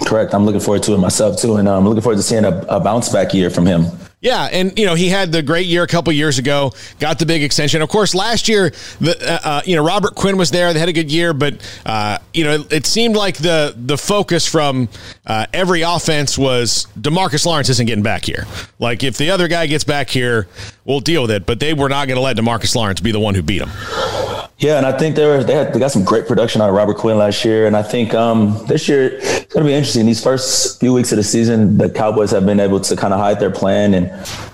Correct. 0.06 0.35
I'm 0.35 0.45
looking 0.45 0.61
forward 0.61 0.83
to 0.85 0.95
it 0.95 0.99
myself 0.99 1.38
too, 1.38 1.56
and 1.56 1.68
I'm 1.68 1.78
um, 1.78 1.88
looking 1.88 2.02
forward 2.02 2.16
to 2.16 2.23
seeing 2.23 2.45
a, 2.45 2.59
a 2.68 2.78
bounce 2.78 3.09
back 3.09 3.33
year 3.33 3.49
from 3.49 3.64
him. 3.64 3.87
Yeah, 4.21 4.49
and 4.50 4.78
you 4.78 4.87
know 4.87 4.95
he 4.95 5.09
had 5.09 5.30
the 5.30 5.42
great 5.42 5.66
year 5.66 5.83
a 5.83 5.87
couple 5.87 6.12
years 6.12 6.38
ago, 6.38 6.73
got 6.99 7.18
the 7.18 7.26
big 7.26 7.42
extension. 7.42 7.80
Of 7.80 7.88
course, 7.88 8.14
last 8.14 8.49
year, 8.49 8.73
the 9.00 9.16
uh, 9.23 9.49
uh, 9.49 9.62
you 9.64 9.76
know 9.76 9.85
Robert 9.85 10.14
Quinn 10.14 10.37
was 10.37 10.50
there; 10.50 10.73
they 10.73 10.80
had 10.80 10.88
a 10.88 10.92
good 10.92 11.11
year, 11.11 11.33
but 11.33 11.54
uh, 11.87 12.18
you 12.35 12.45
know 12.45 12.64
it 12.71 12.87
seemed 12.87 13.14
like 13.14 13.37
the 13.37 13.75
the 13.76 13.97
focus 13.97 14.47
from 14.47 14.88
uh, 15.26 15.47
every 15.52 15.83
offense 15.83 16.37
was 16.37 16.87
Demarcus 16.99 17.47
Lawrence 17.47 17.68
isn't 17.68 17.87
getting 17.87 18.02
back 18.02 18.25
here. 18.25 18.47
Like 18.78 19.04
if 19.04 19.16
the 19.16 19.30
other 19.30 19.49
guy 19.49 19.66
gets 19.66 19.85
back 19.85 20.11
here, 20.11 20.49
we'll 20.85 21.00
deal 21.00 21.23
with 21.23 21.30
it. 21.30 21.47
But 21.47 21.61
they 21.61 21.73
were 21.73 21.88
not 21.88 22.09
going 22.09 22.16
to 22.16 22.23
let 22.23 22.37
Demarcus 22.37 22.75
Lawrence 22.75 23.00
be 23.00 23.12
the 23.12 23.21
one 23.21 23.35
who 23.35 23.42
beat 23.42 23.62
him. 23.62 23.71
Yeah, 24.59 24.79
and 24.79 24.87
I 24.87 24.97
think 24.97 25.17
they 25.17 25.27
were 25.27 25.45
they 25.45 25.55
had 25.55 25.75
they 25.75 25.79
got 25.79 25.91
some 25.91 26.05
great 26.05 26.27
production 26.27 26.63
out 26.63 26.71
of 26.71 26.75
Robert 26.75 26.97
Quinn 26.97 27.19
last 27.19 27.45
year, 27.45 27.67
and 27.67 27.77
I 27.77 27.83
think 27.83 28.15
um, 28.15 28.59
this 28.67 28.89
year 28.89 29.17
it's 29.17 29.53
going 29.53 29.65
to 29.65 29.69
be 29.69 29.75
interesting. 29.75 30.07
These 30.07 30.23
first 30.23 30.81
few 30.81 30.95
weeks 30.95 31.13
of 31.13 31.17
the 31.17 31.25
season, 31.25 31.77
the 31.77 31.91
Cowboys 31.91 32.31
have 32.31 32.47
been 32.47 32.61
able 32.61 32.81
to 32.81 32.97
kind 32.97 33.13
of 33.13 33.21
hide 33.21 33.39
their 33.39 33.51
plan, 33.51 33.93
and 33.93 34.07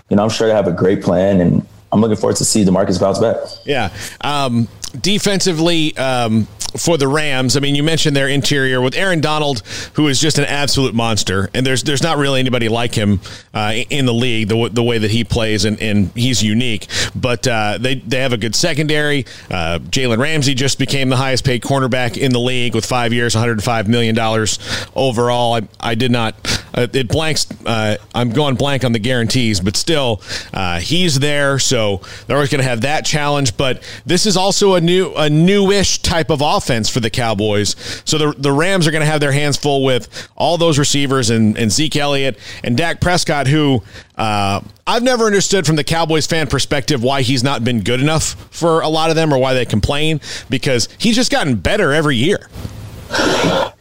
you 0.09 0.16
know 0.16 0.25
I'm 0.25 0.30
sure 0.30 0.49
they 0.49 0.54
have 0.54 0.66
a 0.66 0.73
great 0.73 1.02
plan, 1.02 1.40
and 1.40 1.64
I'm 1.92 2.00
looking 2.00 2.16
forward 2.16 2.37
to 2.37 2.44
see 2.44 2.64
Demarcus 2.64 2.99
bounce 2.99 3.21
back. 3.21 3.37
Yeah. 3.64 3.90
Um, 4.23 4.66
defensively, 5.00 5.97
um, 5.97 6.49
for 6.76 6.96
the 6.96 7.08
Rams. 7.08 7.56
I 7.56 7.60
mean, 7.60 7.74
you 7.74 7.82
mentioned 7.82 8.16
their 8.16 8.28
interior 8.28 8.80
with 8.80 8.94
Aaron 8.94 9.20
Donald, 9.20 9.60
who 9.94 10.08
is 10.08 10.20
just 10.20 10.38
an 10.38 10.44
absolute 10.44 10.94
monster, 10.94 11.50
and 11.54 11.66
there's 11.66 11.82
there's 11.82 12.02
not 12.02 12.18
really 12.18 12.40
anybody 12.40 12.68
like 12.68 12.94
him 12.94 13.20
uh, 13.54 13.74
in 13.90 14.06
the 14.06 14.14
league 14.14 14.48
the, 14.48 14.68
the 14.72 14.82
way 14.82 14.98
that 14.98 15.10
he 15.10 15.24
plays, 15.24 15.64
and, 15.64 15.80
and 15.80 16.10
he's 16.14 16.42
unique. 16.42 16.86
But 17.14 17.46
uh, 17.46 17.78
they 17.78 17.96
they 17.96 18.20
have 18.20 18.32
a 18.32 18.38
good 18.38 18.54
secondary. 18.54 19.24
Uh, 19.50 19.78
Jalen 19.78 20.18
Ramsey 20.18 20.54
just 20.54 20.78
became 20.78 21.08
the 21.08 21.16
highest 21.16 21.44
paid 21.44 21.62
cornerback 21.62 22.16
in 22.16 22.32
the 22.32 22.40
league 22.40 22.74
with 22.74 22.86
five 22.86 23.12
years, 23.12 23.34
105 23.34 23.88
million 23.88 24.14
dollars 24.14 24.58
overall. 24.94 25.54
I, 25.54 25.68
I 25.80 25.94
did 25.94 26.10
not. 26.10 26.34
Uh, 26.74 26.86
it 26.92 27.08
blanks. 27.08 27.46
Uh, 27.64 27.96
I'm 28.14 28.30
going 28.30 28.54
blank 28.54 28.84
on 28.84 28.92
the 28.92 28.98
guarantees, 28.98 29.60
but 29.60 29.76
still, 29.76 30.22
uh, 30.52 30.80
he's 30.80 31.18
there, 31.18 31.58
so 31.58 32.00
they're 32.26 32.36
always 32.36 32.50
going 32.50 32.62
to 32.62 32.68
have 32.68 32.82
that 32.82 33.04
challenge. 33.04 33.56
But 33.56 33.82
this 34.06 34.26
is 34.26 34.36
also 34.36 34.74
a 34.74 34.80
new 34.80 35.12
a 35.14 35.28
newish 35.28 36.00
type 36.02 36.30
of 36.30 36.40
offense 36.40 36.88
for 36.88 37.00
the 37.00 37.10
Cowboys. 37.10 37.76
So 38.04 38.18
the 38.18 38.34
the 38.38 38.52
Rams 38.52 38.86
are 38.86 38.90
going 38.90 39.02
to 39.02 39.06
have 39.06 39.20
their 39.20 39.32
hands 39.32 39.56
full 39.56 39.84
with 39.84 40.28
all 40.36 40.58
those 40.58 40.78
receivers 40.78 41.30
and, 41.30 41.56
and 41.56 41.70
Zeke 41.70 41.96
Elliott 41.96 42.38
and 42.64 42.76
Dak 42.76 43.00
Prescott, 43.00 43.46
who 43.46 43.82
uh, 44.16 44.60
I've 44.86 45.02
never 45.02 45.24
understood 45.24 45.66
from 45.66 45.76
the 45.76 45.84
Cowboys 45.84 46.26
fan 46.26 46.46
perspective 46.46 47.02
why 47.02 47.22
he's 47.22 47.42
not 47.42 47.64
been 47.64 47.82
good 47.82 48.00
enough 48.00 48.34
for 48.54 48.80
a 48.80 48.88
lot 48.88 49.10
of 49.10 49.16
them 49.16 49.32
or 49.32 49.38
why 49.38 49.54
they 49.54 49.64
complain 49.64 50.20
because 50.50 50.88
he's 50.98 51.16
just 51.16 51.30
gotten 51.30 51.56
better 51.56 51.92
every 51.92 52.16
year. 52.16 52.48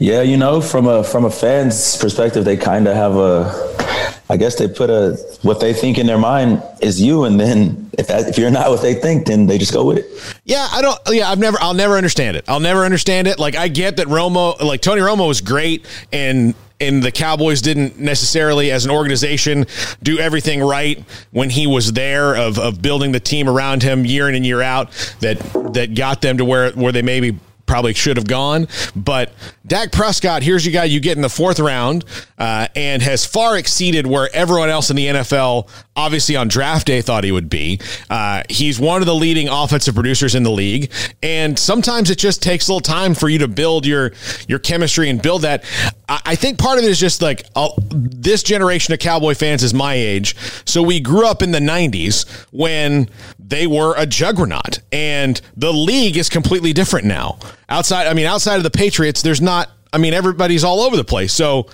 Yeah, 0.01 0.23
you 0.23 0.35
know, 0.35 0.61
from 0.61 0.87
a 0.87 1.03
from 1.03 1.25
a 1.25 1.29
fan's 1.29 1.95
perspective, 1.95 2.43
they 2.43 2.57
kind 2.57 2.87
of 2.87 2.95
have 2.95 3.15
a. 3.17 4.25
I 4.31 4.37
guess 4.37 4.55
they 4.55 4.67
put 4.67 4.89
a 4.89 5.11
what 5.43 5.59
they 5.59 5.73
think 5.73 5.99
in 5.99 6.07
their 6.07 6.17
mind 6.17 6.63
is 6.81 6.99
you, 6.99 7.25
and 7.25 7.39
then 7.39 7.91
if 7.99 8.07
that, 8.07 8.27
if 8.27 8.35
you're 8.35 8.49
not 8.49 8.71
what 8.71 8.81
they 8.81 8.95
think, 8.95 9.27
then 9.27 9.45
they 9.45 9.59
just 9.59 9.71
go 9.71 9.85
with 9.85 9.99
it. 9.99 10.39
Yeah, 10.43 10.67
I 10.71 10.81
don't. 10.81 10.97
Yeah, 11.09 11.29
I've 11.29 11.37
never. 11.37 11.59
I'll 11.61 11.75
never 11.75 11.97
understand 11.97 12.35
it. 12.35 12.45
I'll 12.47 12.59
never 12.59 12.83
understand 12.83 13.27
it. 13.27 13.37
Like 13.37 13.55
I 13.55 13.67
get 13.67 13.97
that 13.97 14.07
Romo, 14.07 14.59
like 14.59 14.81
Tony 14.81 15.01
Romo, 15.01 15.27
was 15.27 15.39
great, 15.39 15.85
and 16.11 16.55
and 16.79 17.03
the 17.03 17.11
Cowboys 17.11 17.61
didn't 17.61 17.99
necessarily, 17.99 18.71
as 18.71 18.85
an 18.85 18.91
organization, 18.91 19.67
do 20.01 20.17
everything 20.17 20.63
right 20.63 21.05
when 21.29 21.51
he 21.51 21.67
was 21.67 21.93
there 21.93 22.35
of 22.35 22.57
of 22.57 22.81
building 22.81 23.11
the 23.11 23.19
team 23.19 23.47
around 23.47 23.83
him 23.83 24.03
year 24.03 24.27
in 24.27 24.33
and 24.33 24.47
year 24.47 24.63
out 24.63 24.89
that 25.19 25.37
that 25.75 25.93
got 25.93 26.21
them 26.21 26.39
to 26.39 26.45
where 26.45 26.71
where 26.71 26.91
they 26.91 27.03
maybe 27.03 27.37
probably 27.71 27.93
should 27.93 28.17
have 28.17 28.27
gone. 28.27 28.67
But 28.97 29.31
Dak 29.65 29.93
Prescott, 29.93 30.43
here's 30.43 30.65
your 30.65 30.73
guy 30.73 30.83
you 30.83 30.99
get 30.99 31.15
in 31.15 31.21
the 31.21 31.29
fourth 31.29 31.57
round 31.57 32.03
uh, 32.37 32.67
and 32.75 33.01
has 33.01 33.25
far 33.25 33.57
exceeded 33.57 34.05
where 34.05 34.29
everyone 34.33 34.69
else 34.69 34.89
in 34.89 34.97
the 34.97 35.07
NFL, 35.07 35.69
obviously 35.95 36.35
on 36.35 36.49
draft 36.49 36.87
day, 36.87 37.01
thought 37.01 37.23
he 37.23 37.31
would 37.31 37.49
be. 37.49 37.79
Uh, 38.09 38.43
he's 38.49 38.77
one 38.77 39.01
of 39.01 39.05
the 39.05 39.15
leading 39.15 39.47
offensive 39.47 39.95
producers 39.95 40.35
in 40.35 40.43
the 40.43 40.51
league. 40.51 40.91
And 41.23 41.57
sometimes 41.57 42.09
it 42.09 42.17
just 42.17 42.43
takes 42.43 42.67
a 42.67 42.73
little 42.73 42.81
time 42.81 43.13
for 43.13 43.29
you 43.29 43.39
to 43.39 43.47
build 43.47 43.85
your, 43.85 44.11
your 44.49 44.59
chemistry 44.59 45.09
and 45.09 45.21
build 45.21 45.43
that. 45.43 45.63
I, 46.09 46.21
I 46.25 46.35
think 46.35 46.57
part 46.59 46.77
of 46.77 46.83
it 46.83 46.89
is 46.89 46.99
just 46.99 47.21
like 47.21 47.45
uh, 47.55 47.69
this 47.89 48.43
generation 48.43 48.93
of 48.93 48.99
Cowboy 48.99 49.33
fans 49.33 49.63
is 49.63 49.73
my 49.73 49.93
age. 49.93 50.35
So 50.65 50.83
we 50.83 50.99
grew 50.99 51.25
up 51.25 51.41
in 51.41 51.51
the 51.51 51.59
90s 51.59 52.29
when 52.51 53.07
they 53.39 53.65
were 53.65 53.93
a 53.97 54.05
juggernaut 54.05 54.79
and 54.91 55.39
the 55.55 55.71
league 55.71 56.17
is 56.17 56.27
completely 56.27 56.73
different 56.73 57.05
now. 57.05 57.37
Outside, 57.71 58.07
I 58.07 58.13
mean, 58.13 58.25
outside 58.25 58.57
of 58.57 58.63
the 58.63 58.69
Patriots, 58.69 59.21
there's 59.21 59.41
not. 59.41 59.69
I 59.93 59.97
mean, 59.97 60.13
everybody's 60.13 60.63
all 60.63 60.81
over 60.81 60.95
the 60.95 61.03
place. 61.03 61.33
So 61.33 61.67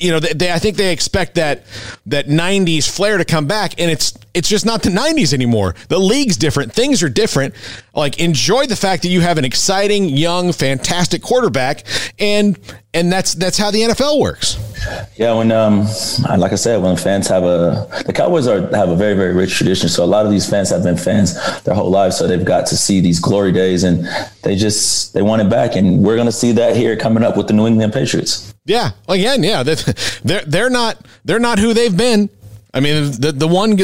you 0.00 0.10
know, 0.10 0.18
they, 0.18 0.32
they, 0.32 0.50
I 0.50 0.58
think 0.58 0.76
they 0.76 0.92
expect 0.92 1.34
that 1.34 1.64
that 2.06 2.26
'90s 2.26 2.90
flair 2.90 3.18
to 3.18 3.24
come 3.24 3.46
back, 3.46 3.78
and 3.78 3.90
it's 3.90 4.14
it's 4.32 4.48
just 4.48 4.64
not 4.64 4.82
the 4.82 4.88
'90s 4.88 5.34
anymore. 5.34 5.74
The 5.88 5.98
league's 5.98 6.36
different. 6.36 6.72
Things 6.72 7.02
are 7.02 7.08
different. 7.08 7.54
Like, 7.94 8.18
enjoy 8.18 8.66
the 8.66 8.76
fact 8.76 9.02
that 9.02 9.08
you 9.08 9.20
have 9.20 9.36
an 9.36 9.44
exciting, 9.44 10.08
young, 10.08 10.52
fantastic 10.52 11.22
quarterback, 11.22 11.84
and 12.18 12.58
and 12.94 13.12
that's 13.12 13.34
that's 13.34 13.58
how 13.58 13.70
the 13.70 13.82
NFL 13.82 14.18
works. 14.20 14.56
Yeah, 15.16 15.34
when 15.34 15.52
um, 15.52 15.86
like 16.38 16.52
I 16.52 16.56
said, 16.56 16.82
when 16.82 16.96
fans 16.96 17.28
have 17.28 17.42
a 17.42 17.86
the 18.06 18.12
Cowboys 18.12 18.46
are 18.46 18.60
have 18.74 18.88
a 18.88 18.96
very 18.96 19.14
very 19.14 19.34
rich 19.34 19.54
tradition. 19.54 19.88
So 19.88 20.04
a 20.04 20.06
lot 20.06 20.24
of 20.24 20.32
these 20.32 20.48
fans 20.48 20.70
have 20.70 20.82
been 20.82 20.96
fans 20.96 21.34
their 21.62 21.74
whole 21.74 21.90
lives, 21.90 22.16
so 22.16 22.26
they've 22.26 22.44
got 22.44 22.66
to 22.68 22.76
see 22.76 23.00
these 23.00 23.20
glory 23.20 23.52
days, 23.52 23.84
and 23.84 24.08
they 24.42 24.56
just 24.56 25.12
they 25.12 25.22
want 25.22 25.42
it 25.42 25.50
back, 25.50 25.76
and 25.76 26.02
we're 26.04 26.16
gonna 26.16 26.32
see 26.32 26.52
that 26.52 26.76
here 26.76 26.96
coming 26.96 27.22
up 27.22 27.36
with 27.36 27.46
the 27.46 27.52
New 27.52 27.66
England 27.66 27.92
Patriots. 27.92 28.54
Yeah, 28.64 28.92
again, 29.08 29.42
yeah, 29.42 29.62
they're 29.62 30.42
they're 30.46 30.70
not 30.70 31.04
they're 31.24 31.38
not 31.38 31.58
who 31.58 31.74
they've 31.74 31.96
been. 31.96 32.30
I 32.72 32.80
mean, 32.80 33.10
the 33.12 33.32
the 33.32 33.48
one 33.48 33.76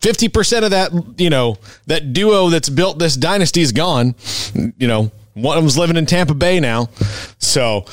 fifty 0.00 0.28
percent 0.28 0.64
of 0.64 0.70
that 0.70 0.90
you 1.18 1.30
know 1.30 1.58
that 1.86 2.12
duo 2.12 2.48
that's 2.48 2.68
built 2.68 2.98
this 2.98 3.14
dynasty 3.14 3.60
is 3.60 3.72
gone. 3.72 4.14
You 4.54 4.88
know, 4.88 5.12
one 5.34 5.58
of 5.58 5.64
them's 5.64 5.76
living 5.76 5.96
in 5.96 6.06
Tampa 6.06 6.34
Bay 6.34 6.60
now. 6.60 6.88
So, 7.38 7.84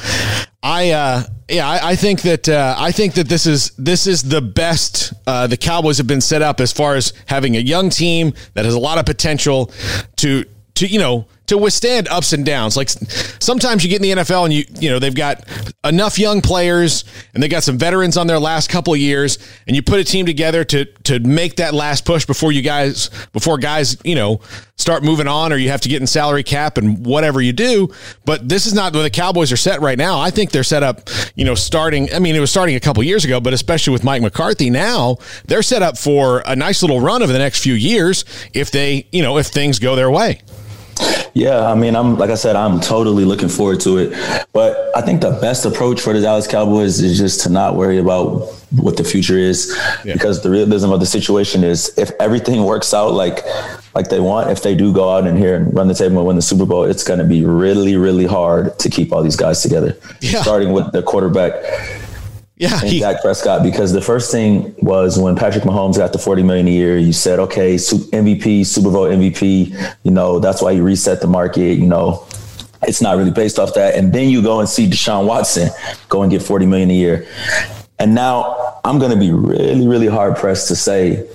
I 0.63 0.91
uh, 0.91 1.23
yeah, 1.49 1.67
I, 1.67 1.91
I 1.91 1.95
think 1.95 2.21
that 2.21 2.47
uh, 2.47 2.75
I 2.77 2.91
think 2.91 3.15
that 3.15 3.27
this 3.27 3.47
is 3.47 3.71
this 3.77 4.05
is 4.05 4.23
the 4.23 4.41
best 4.41 5.13
uh, 5.25 5.47
the 5.47 5.57
Cowboys 5.57 5.97
have 5.97 6.07
been 6.07 6.21
set 6.21 6.41
up 6.41 6.61
as 6.61 6.71
far 6.71 6.95
as 6.95 7.13
having 7.25 7.55
a 7.55 7.59
young 7.59 7.89
team 7.89 8.33
that 8.53 8.65
has 8.65 8.73
a 8.73 8.79
lot 8.79 8.97
of 8.97 9.05
potential 9.05 9.71
to 10.17 10.45
to 10.75 10.87
you 10.87 10.99
know 10.99 11.25
to 11.51 11.57
withstand 11.57 12.07
ups 12.07 12.31
and 12.31 12.45
downs. 12.45 12.77
Like 12.77 12.89
sometimes 12.89 13.83
you 13.83 13.89
get 13.89 13.97
in 13.97 14.17
the 14.17 14.23
NFL 14.23 14.45
and 14.45 14.53
you 14.53 14.63
you 14.79 14.89
know 14.89 14.99
they've 14.99 15.13
got 15.13 15.43
enough 15.83 16.17
young 16.17 16.41
players 16.41 17.03
and 17.33 17.43
they 17.43 17.49
got 17.49 17.63
some 17.63 17.77
veterans 17.77 18.15
on 18.15 18.25
their 18.25 18.39
last 18.39 18.69
couple 18.69 18.95
years 18.95 19.37
and 19.67 19.75
you 19.75 19.81
put 19.81 19.99
a 19.99 20.03
team 20.03 20.25
together 20.25 20.63
to 20.63 20.85
to 20.85 21.19
make 21.19 21.57
that 21.57 21.73
last 21.73 22.05
push 22.05 22.25
before 22.25 22.53
you 22.53 22.61
guys 22.61 23.09
before 23.33 23.57
guys, 23.57 23.97
you 24.05 24.15
know, 24.15 24.39
start 24.77 25.03
moving 25.03 25.27
on 25.27 25.51
or 25.51 25.57
you 25.57 25.69
have 25.69 25.81
to 25.81 25.89
get 25.89 25.99
in 25.99 26.07
salary 26.07 26.43
cap 26.43 26.77
and 26.77 27.05
whatever 27.05 27.41
you 27.41 27.51
do. 27.51 27.89
But 28.23 28.47
this 28.47 28.65
is 28.65 28.73
not 28.73 28.93
where 28.93 29.03
the 29.03 29.09
Cowboys 29.09 29.51
are 29.51 29.57
set 29.57 29.81
right 29.81 29.97
now. 29.97 30.21
I 30.21 30.31
think 30.31 30.51
they're 30.51 30.63
set 30.63 30.83
up, 30.83 31.09
you 31.35 31.43
know, 31.43 31.55
starting 31.55 32.13
I 32.13 32.19
mean 32.19 32.33
it 32.33 32.39
was 32.39 32.49
starting 32.49 32.75
a 32.75 32.79
couple 32.79 33.03
years 33.03 33.25
ago, 33.25 33.41
but 33.41 33.51
especially 33.51 33.91
with 33.91 34.05
Mike 34.05 34.21
McCarthy 34.21 34.69
now, 34.69 35.17
they're 35.47 35.63
set 35.63 35.81
up 35.81 35.97
for 35.97 36.43
a 36.45 36.55
nice 36.55 36.81
little 36.81 37.01
run 37.01 37.21
over 37.21 37.33
the 37.33 37.39
next 37.39 37.61
few 37.61 37.73
years 37.73 38.23
if 38.53 38.71
they, 38.71 39.05
you 39.11 39.21
know, 39.21 39.37
if 39.37 39.47
things 39.47 39.79
go 39.79 39.97
their 39.97 40.09
way. 40.09 40.41
Yeah, 41.33 41.71
I 41.71 41.75
mean, 41.75 41.95
I'm 41.95 42.17
like 42.17 42.29
I 42.29 42.35
said, 42.35 42.55
I'm 42.55 42.79
totally 42.79 43.23
looking 43.23 43.49
forward 43.49 43.79
to 43.81 43.97
it. 43.97 44.45
But 44.51 44.91
I 44.95 45.01
think 45.01 45.21
the 45.21 45.31
best 45.39 45.65
approach 45.65 46.01
for 46.01 46.13
the 46.13 46.21
Dallas 46.21 46.47
Cowboys 46.47 46.99
is 46.99 47.17
just 47.17 47.41
to 47.41 47.49
not 47.49 47.75
worry 47.75 47.97
about 47.99 48.47
what 48.75 48.97
the 48.97 49.03
future 49.03 49.37
is, 49.37 49.75
yeah. 50.03 50.13
because 50.13 50.43
the 50.43 50.49
realism 50.49 50.91
of 50.91 50.99
the 50.99 51.05
situation 51.05 51.63
is 51.63 51.93
if 51.97 52.11
everything 52.19 52.63
works 52.63 52.93
out 52.93 53.13
like 53.13 53.45
like 53.95 54.09
they 54.09 54.19
want, 54.19 54.49
if 54.49 54.63
they 54.63 54.75
do 54.75 54.93
go 54.93 55.09
out 55.09 55.27
in 55.27 55.37
here 55.37 55.55
and 55.55 55.73
run 55.73 55.87
the 55.87 55.93
table 55.93 56.17
and 56.19 56.27
win 56.27 56.35
the 56.35 56.41
Super 56.41 56.65
Bowl, 56.65 56.83
it's 56.83 57.03
going 57.03 57.19
to 57.19 57.25
be 57.25 57.45
really, 57.45 57.95
really 57.95 58.25
hard 58.25 58.77
to 58.79 58.89
keep 58.89 59.11
all 59.11 59.23
these 59.23 59.35
guys 59.35 59.61
together. 59.61 59.97
Yeah. 60.21 60.41
Starting 60.41 60.71
with 60.71 60.91
the 60.91 61.03
quarterback 61.03 61.53
yeah, 62.61 62.79
and 62.79 62.89
he, 62.89 62.99
Dak 62.99 63.23
Prescott 63.23 63.63
because 63.63 63.91
the 63.91 64.03
first 64.03 64.31
thing 64.31 64.75
was 64.83 65.17
when 65.17 65.35
Patrick 65.35 65.63
Mahomes 65.63 65.97
got 65.97 66.13
the 66.13 66.19
40 66.19 66.43
million 66.43 66.67
a 66.67 66.71
year, 66.71 66.95
you 66.95 67.11
said, 67.11 67.39
okay, 67.39 67.73
MVP, 67.73 68.67
Super 68.67 68.91
Bowl 68.91 69.07
MVP, 69.07 69.95
you 70.03 70.11
know, 70.11 70.37
that's 70.37 70.61
why 70.61 70.69
you 70.69 70.83
reset 70.83 71.21
the 71.21 71.27
market, 71.27 71.79
you 71.79 71.87
know. 71.87 72.23
It's 72.83 73.01
not 73.01 73.17
really 73.17 73.31
based 73.31 73.57
off 73.57 73.73
that. 73.73 73.95
And 73.95 74.13
then 74.13 74.29
you 74.29 74.43
go 74.43 74.59
and 74.59 74.69
see 74.69 74.87
Deshaun 74.87 75.25
Watson 75.25 75.69
go 76.07 76.21
and 76.21 76.31
get 76.31 76.43
40 76.43 76.67
million 76.67 76.91
a 76.91 76.93
year. 76.93 77.27
And 77.97 78.13
now 78.13 78.79
I'm 78.85 78.99
going 78.99 79.11
to 79.11 79.17
be 79.17 79.31
really, 79.31 79.87
really 79.87 80.07
hard 80.07 80.35
pressed 80.35 80.67
to 80.67 80.75
say 80.75 81.27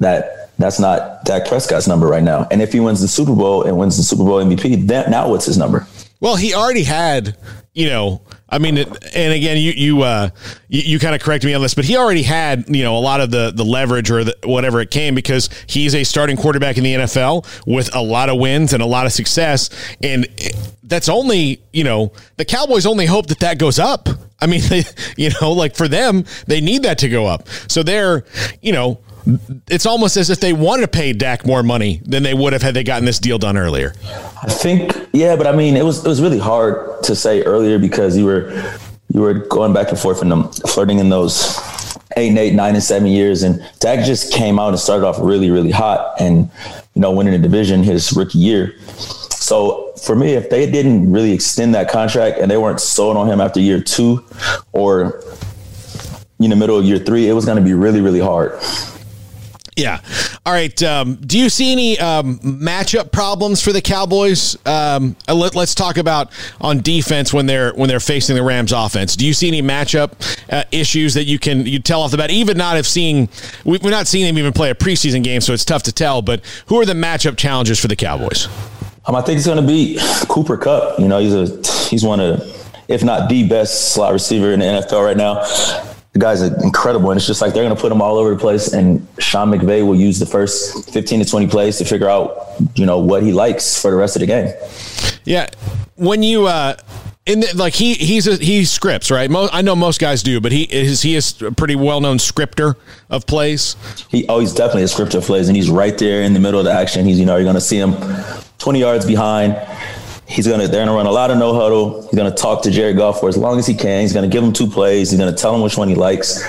that 0.00 0.54
that's 0.58 0.78
not 0.78 1.24
Dak 1.24 1.48
Prescott's 1.48 1.88
number 1.88 2.06
right 2.06 2.22
now. 2.22 2.46
And 2.50 2.60
if 2.60 2.74
he 2.74 2.80
wins 2.80 3.00
the 3.00 3.08
Super 3.08 3.34
Bowl 3.34 3.62
and 3.62 3.78
wins 3.78 3.96
the 3.96 4.02
Super 4.02 4.24
Bowl 4.24 4.44
MVP, 4.44 4.86
then 4.86 5.10
now 5.10 5.30
what's 5.30 5.46
his 5.46 5.56
number? 5.56 5.86
Well, 6.20 6.36
he 6.36 6.52
already 6.52 6.84
had, 6.84 7.38
you 7.72 7.88
know, 7.88 8.20
I 8.48 8.58
mean, 8.58 8.78
and 8.78 9.32
again, 9.32 9.56
you 9.56 9.72
you 9.72 10.02
uh, 10.02 10.30
you, 10.68 10.82
you 10.82 10.98
kind 10.98 11.14
of 11.14 11.22
correct 11.22 11.44
me 11.44 11.54
on 11.54 11.62
this, 11.62 11.74
but 11.74 11.84
he 11.84 11.96
already 11.96 12.22
had 12.22 12.68
you 12.68 12.84
know 12.84 12.96
a 12.96 13.00
lot 13.00 13.20
of 13.20 13.30
the 13.30 13.52
the 13.54 13.64
leverage 13.64 14.10
or 14.10 14.24
the, 14.24 14.36
whatever 14.44 14.80
it 14.80 14.90
came 14.90 15.14
because 15.14 15.48
he's 15.66 15.94
a 15.94 16.04
starting 16.04 16.36
quarterback 16.36 16.76
in 16.76 16.84
the 16.84 16.94
NFL 16.94 17.46
with 17.66 17.94
a 17.94 18.02
lot 18.02 18.28
of 18.28 18.38
wins 18.38 18.72
and 18.72 18.82
a 18.82 18.86
lot 18.86 19.06
of 19.06 19.12
success, 19.12 19.70
and 20.02 20.26
that's 20.82 21.08
only 21.08 21.62
you 21.72 21.84
know 21.84 22.12
the 22.36 22.44
Cowboys 22.44 22.84
only 22.84 23.06
hope 23.06 23.26
that 23.28 23.40
that 23.40 23.58
goes 23.58 23.78
up. 23.78 24.08
I 24.40 24.46
mean, 24.46 24.60
they, 24.68 24.84
you 25.16 25.30
know, 25.40 25.52
like 25.52 25.74
for 25.74 25.88
them, 25.88 26.24
they 26.46 26.60
need 26.60 26.82
that 26.82 26.98
to 26.98 27.08
go 27.08 27.26
up. 27.26 27.48
So 27.68 27.82
they're 27.82 28.24
you 28.60 28.72
know 28.72 29.00
it's 29.68 29.86
almost 29.86 30.16
as 30.16 30.30
if 30.30 30.40
they 30.40 30.52
wanted 30.52 30.82
to 30.82 30.88
pay 30.88 31.12
Dak 31.12 31.46
more 31.46 31.62
money 31.62 32.00
than 32.04 32.22
they 32.22 32.34
would 32.34 32.52
have 32.52 32.62
had 32.62 32.74
they 32.74 32.84
gotten 32.84 33.04
this 33.04 33.18
deal 33.18 33.38
done 33.38 33.56
earlier. 33.56 33.94
I 34.42 34.50
think, 34.50 34.92
yeah, 35.12 35.36
but 35.36 35.46
I 35.46 35.52
mean, 35.52 35.76
it 35.76 35.84
was 35.84 36.04
it 36.04 36.08
was 36.08 36.20
really 36.20 36.38
hard 36.38 37.02
to 37.04 37.16
say 37.16 37.42
earlier 37.42 37.78
because 37.78 38.16
you 38.16 38.26
were 38.26 38.50
you 39.12 39.20
were 39.20 39.34
going 39.34 39.72
back 39.72 39.90
and 39.90 39.98
forth 39.98 40.22
and 40.22 40.54
flirting 40.68 40.98
in 40.98 41.08
those 41.08 41.58
eight 42.16 42.28
and 42.28 42.38
eight, 42.38 42.54
nine 42.54 42.74
and 42.74 42.82
seven 42.82 43.08
years, 43.08 43.42
and 43.42 43.64
Dak 43.80 44.04
just 44.04 44.32
came 44.32 44.58
out 44.58 44.68
and 44.68 44.78
started 44.78 45.06
off 45.06 45.16
really, 45.20 45.50
really 45.50 45.70
hot, 45.70 46.20
and 46.20 46.50
you 46.94 47.00
know, 47.00 47.10
winning 47.10 47.34
a 47.34 47.38
division 47.38 47.82
his 47.82 48.12
rookie 48.12 48.38
year. 48.38 48.76
So 49.30 49.92
for 50.04 50.14
me, 50.16 50.32
if 50.34 50.48
they 50.48 50.70
didn't 50.70 51.10
really 51.10 51.32
extend 51.32 51.74
that 51.74 51.90
contract 51.90 52.38
and 52.38 52.50
they 52.50 52.56
weren't 52.56 52.80
sold 52.80 53.16
on 53.16 53.28
him 53.28 53.40
after 53.40 53.60
year 53.60 53.80
two 53.80 54.24
or 54.72 55.22
in 56.40 56.50
the 56.50 56.56
middle 56.56 56.78
of 56.78 56.84
year 56.84 56.98
three, 56.98 57.28
it 57.28 57.32
was 57.32 57.44
going 57.44 57.58
to 57.58 57.62
be 57.62 57.74
really, 57.74 58.00
really 58.00 58.20
hard. 58.20 58.58
Yeah. 59.76 60.00
All 60.46 60.52
right. 60.52 60.80
Um, 60.82 61.16
do 61.16 61.38
you 61.38 61.48
see 61.48 61.72
any 61.72 61.98
um, 61.98 62.38
matchup 62.38 63.10
problems 63.10 63.60
for 63.60 63.72
the 63.72 63.82
Cowboys? 63.82 64.56
Um, 64.66 65.16
uh, 65.28 65.34
let, 65.34 65.56
us 65.56 65.74
talk 65.74 65.96
about 65.96 66.30
on 66.60 66.80
defense 66.80 67.32
when 67.32 67.46
they're 67.46 67.72
when 67.72 67.88
they're 67.88 67.98
facing 67.98 68.36
the 68.36 68.42
Rams 68.42 68.72
offense. 68.72 69.16
Do 69.16 69.26
you 69.26 69.32
see 69.32 69.48
any 69.48 69.62
matchup 69.62 70.12
uh, 70.52 70.64
issues 70.70 71.14
that 71.14 71.24
you 71.24 71.38
can 71.38 71.66
you 71.66 71.80
tell 71.80 72.02
off 72.02 72.12
the 72.12 72.16
bat? 72.16 72.30
Even 72.30 72.56
not 72.56 72.76
if 72.76 72.86
seeing 72.86 73.28
we're 73.64 73.78
not 73.90 74.06
seeing 74.06 74.26
them 74.26 74.38
even 74.38 74.52
play 74.52 74.70
a 74.70 74.74
preseason 74.74 75.24
game, 75.24 75.40
so 75.40 75.52
it's 75.52 75.64
tough 75.64 75.82
to 75.84 75.92
tell. 75.92 76.22
But 76.22 76.44
who 76.66 76.80
are 76.80 76.86
the 76.86 76.94
matchup 76.94 77.36
challenges 77.36 77.80
for 77.80 77.88
the 77.88 77.96
Cowboys? 77.96 78.46
Um, 79.06 79.16
I 79.16 79.22
think 79.22 79.38
it's 79.38 79.46
going 79.46 79.60
to 79.60 79.66
be 79.66 79.98
Cooper 80.28 80.56
Kupp. 80.56 81.00
You 81.00 81.08
know, 81.08 81.18
he's 81.18 81.34
a 81.34 81.88
he's 81.88 82.04
one 82.04 82.20
of 82.20 82.42
if 82.86 83.02
not 83.02 83.28
the 83.28 83.48
best 83.48 83.92
slot 83.92 84.12
receiver 84.12 84.52
in 84.52 84.60
the 84.60 84.66
NFL 84.66 85.04
right 85.04 85.16
now 85.16 85.93
the 86.14 86.20
guy's 86.20 86.42
are 86.42 86.62
incredible. 86.62 87.10
And 87.10 87.18
it's 87.18 87.26
just 87.26 87.42
like 87.42 87.52
they're 87.52 87.64
going 87.64 87.74
to 87.74 87.80
put 87.80 87.92
him 87.92 88.00
all 88.00 88.16
over 88.16 88.30
the 88.30 88.40
place. 88.40 88.72
And 88.72 89.06
Sean 89.18 89.50
McVay 89.50 89.84
will 89.84 89.96
use 89.96 90.18
the 90.18 90.26
first 90.26 90.90
15 90.90 91.20
to 91.20 91.28
20 91.28 91.48
plays 91.48 91.76
to 91.78 91.84
figure 91.84 92.08
out, 92.08 92.46
you 92.76 92.86
know, 92.86 92.98
what 92.98 93.22
he 93.22 93.32
likes 93.32 93.80
for 93.80 93.90
the 93.90 93.96
rest 93.96 94.16
of 94.16 94.20
the 94.20 94.26
game. 94.26 94.54
Yeah. 95.24 95.50
When 95.96 96.22
you, 96.22 96.46
uh, 96.46 96.76
in 97.26 97.40
the, 97.40 97.56
like 97.56 97.74
he 97.74 97.94
he's 97.94 98.26
a, 98.26 98.36
he 98.36 98.66
scripts 98.66 99.10
right. 99.10 99.30
I 99.52 99.62
know 99.62 99.74
most 99.74 99.98
guys 99.98 100.22
do, 100.22 100.42
but 100.42 100.52
he 100.52 100.64
is 100.64 101.00
he 101.00 101.16
is 101.16 101.40
a 101.40 101.50
pretty 101.50 101.74
well 101.74 102.02
known 102.02 102.18
scripter 102.18 102.76
of 103.08 103.26
plays. 103.26 103.76
He 104.10 104.26
oh 104.28 104.40
he's 104.40 104.52
definitely 104.52 104.82
a 104.82 104.88
scripter 104.88 105.18
of 105.18 105.24
plays, 105.24 105.48
and 105.48 105.56
he's 105.56 105.70
right 105.70 105.96
there 105.96 106.22
in 106.22 106.34
the 106.34 106.40
middle 106.40 106.60
of 106.60 106.66
the 106.66 106.72
action. 106.72 107.06
He's 107.06 107.18
you 107.18 107.24
know 107.24 107.36
you're 107.36 107.44
going 107.44 107.54
to 107.54 107.62
see 107.62 107.78
him 107.78 107.94
twenty 108.58 108.80
yards 108.80 109.06
behind 109.06 109.54
He's 110.26 110.46
gonna 110.46 110.66
they're 110.68 110.84
gonna 110.84 110.96
run 110.96 111.06
a 111.06 111.12
lot 111.12 111.30
of 111.30 111.38
no 111.38 111.54
huddle. 111.54 112.02
He's 112.02 112.14
gonna 112.14 112.34
talk 112.34 112.62
to 112.62 112.70
Jared 112.70 112.96
Goff 112.96 113.20
for 113.20 113.28
as 113.28 113.36
long 113.36 113.58
as 113.58 113.66
he 113.66 113.74
can. 113.74 114.00
He's 114.00 114.12
gonna 114.12 114.28
give 114.28 114.42
him 114.42 114.52
two 114.52 114.66
plays. 114.66 115.10
He's 115.10 115.18
gonna 115.20 115.36
tell 115.36 115.54
him 115.54 115.60
which 115.60 115.76
one 115.76 115.88
he 115.88 115.94
likes, 115.94 116.42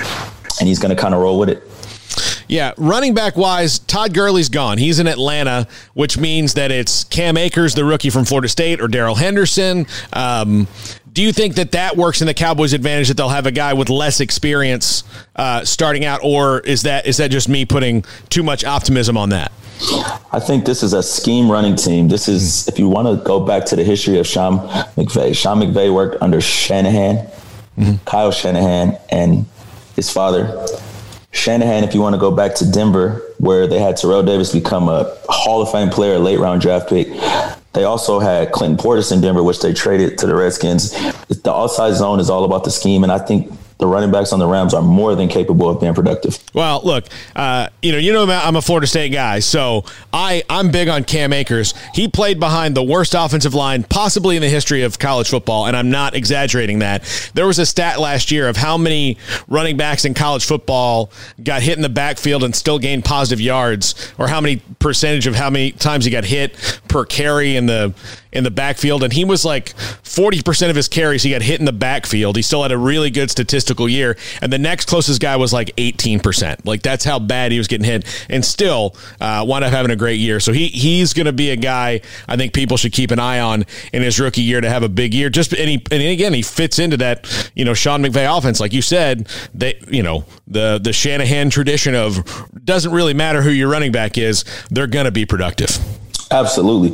and 0.59 0.67
he's 0.67 0.79
gonna 0.79 0.95
kind 0.95 1.13
of 1.13 1.21
roll 1.21 1.37
with 1.39 1.49
it. 1.49 1.63
Yeah, 2.47 2.73
running 2.77 3.13
back 3.13 3.35
wise, 3.35 3.79
Todd 3.79 4.13
Gurley's 4.13 4.49
gone. 4.49 4.77
He's 4.77 4.99
in 4.99 5.07
Atlanta, 5.07 5.67
which 5.93 6.17
means 6.17 6.53
that 6.53 6.71
it's 6.71 7.03
Cam 7.03 7.37
Akers, 7.37 7.73
the 7.73 7.83
rookie 7.83 8.11
from 8.11 8.23
Florida 8.23 8.47
State, 8.47 8.79
or 8.81 8.87
Darrell 8.87 9.15
Henderson. 9.15 9.87
Um, 10.13 10.67
do 11.15 11.23
you 11.23 11.31
think 11.31 11.55
that 11.55 11.71
that 11.71 11.95
works 11.95 12.19
in 12.19 12.27
the 12.27 12.33
Cowboys' 12.33 12.73
advantage 12.73 13.07
that 13.07 13.15
they'll 13.15 13.29
have 13.29 13.45
a 13.45 13.51
guy 13.51 13.73
with 13.73 13.89
less 13.89 14.19
experience 14.19 15.05
uh, 15.37 15.63
starting 15.63 16.03
out, 16.03 16.19
or 16.23 16.59
is 16.59 16.83
that 16.83 17.07
is 17.07 17.17
that 17.17 17.31
just 17.31 17.47
me 17.47 17.65
putting 17.65 18.03
too 18.29 18.43
much 18.43 18.65
optimism 18.65 19.15
on 19.15 19.29
that? 19.29 19.51
I 20.33 20.41
think 20.41 20.65
this 20.65 20.83
is 20.83 20.91
a 20.91 21.01
scheme 21.01 21.49
running 21.49 21.77
team. 21.77 22.09
This 22.09 22.27
is, 22.27 22.67
if 22.67 22.77
you 22.77 22.89
want 22.89 23.07
to 23.07 23.23
go 23.25 23.39
back 23.39 23.65
to 23.67 23.77
the 23.77 23.83
history 23.83 24.19
of 24.19 24.27
Sean 24.27 24.59
McVay, 24.95 25.35
Sean 25.35 25.59
McVay 25.59 25.93
worked 25.93 26.21
under 26.21 26.41
Shanahan, 26.41 27.25
mm-hmm. 27.77 27.95
Kyle 28.05 28.31
Shanahan, 28.31 28.97
and 29.09 29.45
his 29.95 30.11
father. 30.11 30.67
Shanahan, 31.31 31.85
if 31.85 31.93
you 31.93 32.01
want 32.01 32.13
to 32.15 32.19
go 32.19 32.31
back 32.31 32.55
to 32.55 32.69
Denver, 32.69 33.21
where 33.39 33.67
they 33.67 33.79
had 33.79 33.95
Terrell 33.95 34.23
Davis 34.23 34.51
become 34.51 34.89
a 34.89 35.15
Hall 35.29 35.61
of 35.61 35.71
Fame 35.71 35.89
player, 35.89 36.19
late 36.19 36.39
round 36.39 36.61
draft 36.61 36.89
pick. 36.89 37.07
They 37.75 37.83
also 37.83 38.19
had 38.19 38.53
Clinton 38.53 38.77
Portis 38.77 39.11
in 39.11 39.19
Denver, 39.19 39.43
which 39.43 39.59
they 39.59 39.73
traded 39.73 40.17
to 40.19 40.27
the 40.27 40.33
Redskins. 40.33 40.91
The 41.27 41.51
outside 41.53 41.93
zone 41.93 42.21
is 42.21 42.29
all 42.29 42.45
about 42.45 42.63
the 42.63 42.71
scheme, 42.71 43.03
and 43.03 43.11
I 43.11 43.19
think 43.19 43.51
the 43.77 43.87
running 43.87 44.11
backs 44.11 44.31
on 44.31 44.39
the 44.39 44.47
Rams 44.47 44.73
are 44.73 44.81
more 44.81 45.15
than 45.15 45.27
capable 45.27 45.69
of 45.69 45.81
being 45.81 45.93
productive. 45.93 46.39
Well, 46.53 46.81
look, 46.83 47.05
uh, 47.35 47.69
you 47.81 47.91
know, 47.91 47.97
you 47.97 48.13
know, 48.13 48.25
I'm 48.29 48.55
a 48.55 48.61
Florida 48.61 48.87
State 48.87 49.11
guy, 49.11 49.39
so 49.39 49.83
I 50.13 50.43
I'm 50.49 50.71
big 50.71 50.87
on 50.87 51.03
Cam 51.03 51.33
Akers. 51.33 51.73
He 51.93 52.07
played 52.07 52.39
behind 52.39 52.75
the 52.75 52.83
worst 52.83 53.13
offensive 53.13 53.53
line 53.53 53.83
possibly 53.83 54.37
in 54.37 54.41
the 54.41 54.49
history 54.49 54.83
of 54.83 54.97
college 54.97 55.29
football, 55.29 55.67
and 55.67 55.75
I'm 55.75 55.91
not 55.91 56.15
exaggerating 56.15 56.79
that. 56.79 57.03
There 57.33 57.47
was 57.47 57.59
a 57.59 57.65
stat 57.65 57.99
last 57.99 58.31
year 58.31 58.47
of 58.47 58.55
how 58.55 58.77
many 58.77 59.17
running 59.47 59.75
backs 59.75 60.05
in 60.05 60.13
college 60.13 60.45
football 60.45 61.11
got 61.43 61.61
hit 61.61 61.75
in 61.75 61.81
the 61.81 61.89
backfield 61.89 62.43
and 62.43 62.55
still 62.55 62.79
gained 62.79 63.03
positive 63.03 63.41
yards, 63.41 64.13
or 64.17 64.27
how 64.27 64.39
many 64.39 64.61
percentage 64.79 65.27
of 65.27 65.35
how 65.35 65.49
many 65.49 65.71
times 65.71 66.05
he 66.05 66.11
got 66.11 66.23
hit 66.23 66.55
per 66.87 67.03
carry 67.03 67.55
in 67.57 67.65
the 67.65 67.93
in 68.35 68.43
the 68.43 68.51
backfield, 68.51 69.03
and 69.03 69.13
he 69.13 69.25
was 69.25 69.45
like 69.45 69.75
40% 69.75 70.69
of 70.69 70.75
his 70.75 70.87
carries 70.87 71.23
he 71.23 71.31
got 71.31 71.41
hit 71.41 71.59
in 71.59 71.65
the 71.65 71.73
backfield. 71.73 72.35
He 72.35 72.41
still 72.41 72.61
had 72.61 72.71
a 72.71 72.77
really 72.77 73.09
good 73.09 73.31
statistical 73.31 73.87
year, 73.87 74.17
and 74.41 74.51
the 74.51 74.57
next 74.57 74.85
closest 74.85 75.21
guy 75.21 75.35
was 75.37 75.53
like 75.53 75.75
18%. 75.77 76.65
Like 76.65 76.81
that's 76.81 77.05
how 77.05 77.17
bad 77.17 77.51
he 77.51 77.57
was 77.57 77.67
getting 77.67 77.85
hit, 77.85 78.25
and 78.29 78.43
still 78.43 78.95
uh, 79.19 79.43
wound 79.47 79.63
up 79.63 79.71
having 79.71 79.91
a 79.91 79.95
great 79.95 80.19
year. 80.19 80.39
So 80.39 80.51
he 80.51 80.67
he's 80.67 81.13
going 81.13 81.25
to 81.25 81.33
be 81.33 81.51
a 81.51 81.55
guy 81.55 82.01
I 82.27 82.35
think 82.35 82.53
people 82.53 82.77
should 82.77 82.91
keep 82.93 83.11
an 83.11 83.19
eye 83.19 83.39
on 83.39 83.65
in 83.93 84.01
his 84.01 84.19
rookie 84.19 84.41
year 84.41 84.61
to 84.61 84.69
have 84.69 84.83
a 84.83 84.89
big 84.89 85.13
year. 85.13 85.29
Just 85.29 85.53
and, 85.53 85.69
he, 85.69 85.81
and 85.91 86.01
again 86.01 86.33
he 86.33 86.41
fits 86.41 86.77
into 86.77 86.97
that 86.97 87.51
you 87.55 87.65
know 87.65 87.73
Sean 87.73 88.03
McVay 88.03 88.37
offense, 88.37 88.59
like 88.59 88.73
you 88.73 88.81
said. 88.81 89.29
They 89.53 89.79
you 89.89 90.03
know 90.03 90.25
the 90.47 90.79
the 90.83 90.91
Shanahan 90.93 91.49
tradition 91.49 91.95
of 91.95 92.23
doesn't 92.63 92.91
really 92.91 93.13
matter 93.13 93.41
who 93.41 93.49
your 93.49 93.69
running 93.69 93.91
back 93.91 94.17
is, 94.17 94.43
they're 94.69 94.87
going 94.87 95.05
to 95.05 95.11
be 95.11 95.25
productive. 95.25 95.77
Absolutely. 96.31 96.91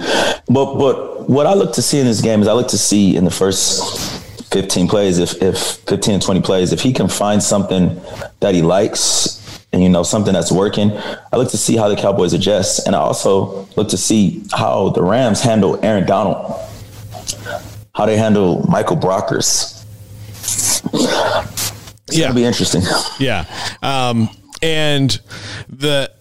But 0.48 0.78
but 0.78 1.30
what 1.30 1.46
I 1.46 1.54
look 1.54 1.74
to 1.74 1.82
see 1.82 2.00
in 2.00 2.06
this 2.06 2.22
game 2.22 2.42
is 2.42 2.48
I 2.48 2.54
look 2.54 2.68
to 2.70 2.78
see 2.78 3.16
in 3.16 3.26
the 3.26 3.32
first 3.32 4.22
15 4.52 4.88
plays, 4.88 5.18
if 5.18 5.42
if 5.42 5.58
15 5.88 6.20
to 6.20 6.26
20 6.26 6.42
plays, 6.42 6.74
if 6.74 6.82
he 6.82 6.94
can 6.94 7.08
find 7.08 7.42
something 7.42 8.00
that 8.42 8.54
he 8.54 8.62
likes 8.62 9.40
and 9.74 9.82
you 9.82 9.90
know 9.90 10.04
something 10.04 10.34
that's 10.34 10.52
working, 10.52 10.92
I 11.32 11.38
look 11.38 11.50
to 11.52 11.58
see 11.58 11.78
how 11.78 11.88
the 11.88 11.96
Cowboys 11.96 12.34
adjust, 12.34 12.86
and 12.86 12.96
I 12.96 13.00
also 13.00 13.68
look 13.78 13.90
to 13.90 13.98
see 13.98 14.44
how 14.54 14.90
the 14.90 15.02
Rams 15.02 15.42
handle 15.42 15.84
Aaron 15.84 16.06
Donald, 16.06 16.60
how 17.96 18.06
they 18.06 18.18
handle 18.18 18.66
Michael 18.68 18.98
Brockers. 18.98 19.78
It's 22.08 22.18
yeah. 22.18 22.26
gonna 22.28 22.36
be 22.36 22.44
interesting. 22.44 22.82
Yeah, 23.20 23.46
um, 23.82 24.30
and 24.62 25.18
the 25.70 26.12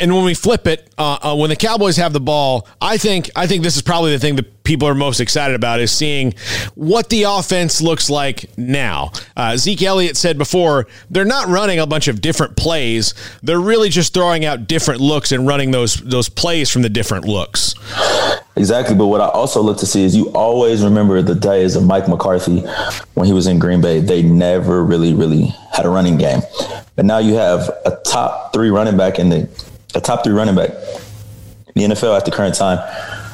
and 0.00 0.14
when 0.14 0.24
we 0.24 0.34
flip 0.34 0.66
it, 0.66 0.90
uh, 0.98 1.18
uh, 1.22 1.36
when 1.36 1.50
the 1.50 1.56
Cowboys 1.56 1.96
have 1.98 2.12
the 2.12 2.20
ball, 2.20 2.66
I 2.80 2.96
think 2.96 3.30
I 3.36 3.46
think 3.46 3.62
this 3.62 3.76
is 3.76 3.82
probably 3.82 4.12
the 4.12 4.18
thing 4.18 4.36
that 4.36 4.64
people 4.64 4.88
are 4.88 4.94
most 4.94 5.20
excited 5.20 5.54
about 5.54 5.80
is 5.80 5.92
seeing 5.92 6.32
what 6.74 7.08
the 7.10 7.24
offense 7.24 7.82
looks 7.82 8.08
like 8.08 8.46
now. 8.56 9.12
Uh, 9.36 9.56
Zeke 9.56 9.82
Elliott 9.82 10.16
said 10.16 10.38
before 10.38 10.86
they're 11.10 11.24
not 11.24 11.48
running 11.48 11.78
a 11.78 11.86
bunch 11.86 12.08
of 12.08 12.20
different 12.20 12.56
plays; 12.56 13.14
they're 13.42 13.60
really 13.60 13.90
just 13.90 14.14
throwing 14.14 14.44
out 14.44 14.66
different 14.66 15.00
looks 15.00 15.32
and 15.32 15.46
running 15.46 15.70
those 15.70 15.96
those 15.96 16.28
plays 16.28 16.70
from 16.70 16.82
the 16.82 16.88
different 16.88 17.26
looks. 17.26 17.74
Exactly, 18.56 18.94
but 18.94 19.06
what 19.06 19.20
I 19.20 19.28
also 19.28 19.62
look 19.62 19.78
to 19.78 19.86
see 19.86 20.02
is 20.02 20.16
you 20.16 20.30
always 20.30 20.82
remember 20.82 21.22
the 21.22 21.34
days 21.34 21.76
of 21.76 21.84
Mike 21.84 22.08
McCarthy 22.08 22.60
when 23.14 23.26
he 23.26 23.32
was 23.32 23.46
in 23.46 23.58
Green 23.58 23.80
Bay. 23.80 24.00
They 24.00 24.22
never 24.22 24.84
really, 24.84 25.14
really 25.14 25.54
had 25.72 25.86
a 25.86 25.88
running 25.88 26.18
game, 26.18 26.40
but 26.96 27.04
now 27.04 27.18
you 27.18 27.34
have 27.34 27.70
a 27.86 27.98
top 28.04 28.52
three 28.52 28.70
running 28.70 28.96
back 28.96 29.18
in 29.18 29.28
the 29.28 29.69
a 29.94 30.00
top 30.00 30.24
three 30.24 30.32
running 30.32 30.54
back 30.54 30.70
in 31.74 31.90
the 31.90 31.94
NFL 31.94 32.16
at 32.16 32.24
the 32.24 32.30
current 32.30 32.54
time. 32.54 32.78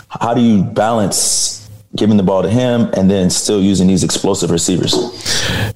How 0.09 0.35
do 0.35 0.41
you 0.41 0.63
balance 0.63 1.69
giving 1.95 2.17
the 2.17 2.23
ball 2.23 2.43
to 2.43 2.51
him 2.51 2.91
and 2.97 3.11
then 3.11 3.31
still 3.31 3.63
using 3.63 3.87
these 3.87 4.05
explosive 4.05 4.51
receivers? 4.51 4.95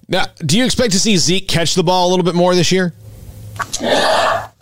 Now, 0.08 0.24
do 0.38 0.58
you 0.58 0.64
expect 0.64 0.92
to 0.92 1.00
see 1.00 1.16
Zeke 1.16 1.48
catch 1.48 1.74
the 1.74 1.82
ball 1.82 2.08
a 2.08 2.10
little 2.10 2.24
bit 2.24 2.34
more 2.34 2.54
this 2.54 2.70
year? 2.70 2.92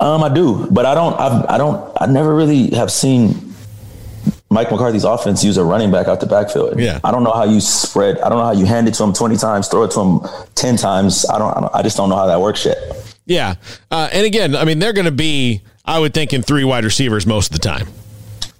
Um, 0.00 0.22
I 0.22 0.32
do, 0.32 0.68
but 0.70 0.86
I 0.86 0.94
don't. 0.94 1.18
I've, 1.18 1.44
I 1.46 1.58
don't. 1.58 1.96
I 2.00 2.06
never 2.06 2.34
really 2.34 2.70
have 2.70 2.90
seen 2.90 3.54
Mike 4.50 4.70
McCarthy's 4.70 5.04
offense 5.04 5.42
use 5.42 5.56
a 5.56 5.64
running 5.64 5.90
back 5.90 6.06
out 6.06 6.20
the 6.20 6.26
backfield. 6.26 6.78
Yeah. 6.78 7.00
I 7.02 7.10
don't 7.10 7.24
know 7.24 7.32
how 7.32 7.44
you 7.44 7.60
spread. 7.60 8.18
I 8.20 8.28
don't 8.28 8.38
know 8.38 8.44
how 8.44 8.52
you 8.52 8.64
hand 8.64 8.86
it 8.88 8.94
to 8.94 9.04
him 9.04 9.12
twenty 9.12 9.36
times, 9.36 9.68
throw 9.68 9.84
it 9.84 9.90
to 9.92 10.00
him 10.00 10.20
ten 10.54 10.76
times. 10.76 11.26
I 11.28 11.38
don't. 11.38 11.56
I, 11.56 11.60
don't, 11.60 11.74
I 11.74 11.82
just 11.82 11.96
don't 11.96 12.08
know 12.08 12.16
how 12.16 12.26
that 12.26 12.40
works 12.40 12.64
yet. 12.64 12.76
Yeah, 13.26 13.56
uh, 13.90 14.08
and 14.12 14.24
again, 14.24 14.54
I 14.54 14.64
mean, 14.64 14.78
they're 14.78 14.92
going 14.92 15.04
to 15.04 15.10
be 15.10 15.62
I 15.88 15.98
would 15.98 16.12
think 16.12 16.32
in 16.32 16.42
three 16.42 16.64
wide 16.64 16.84
receivers 16.84 17.26
most 17.26 17.52
of 17.52 17.60
the 17.60 17.66
time. 17.66 17.88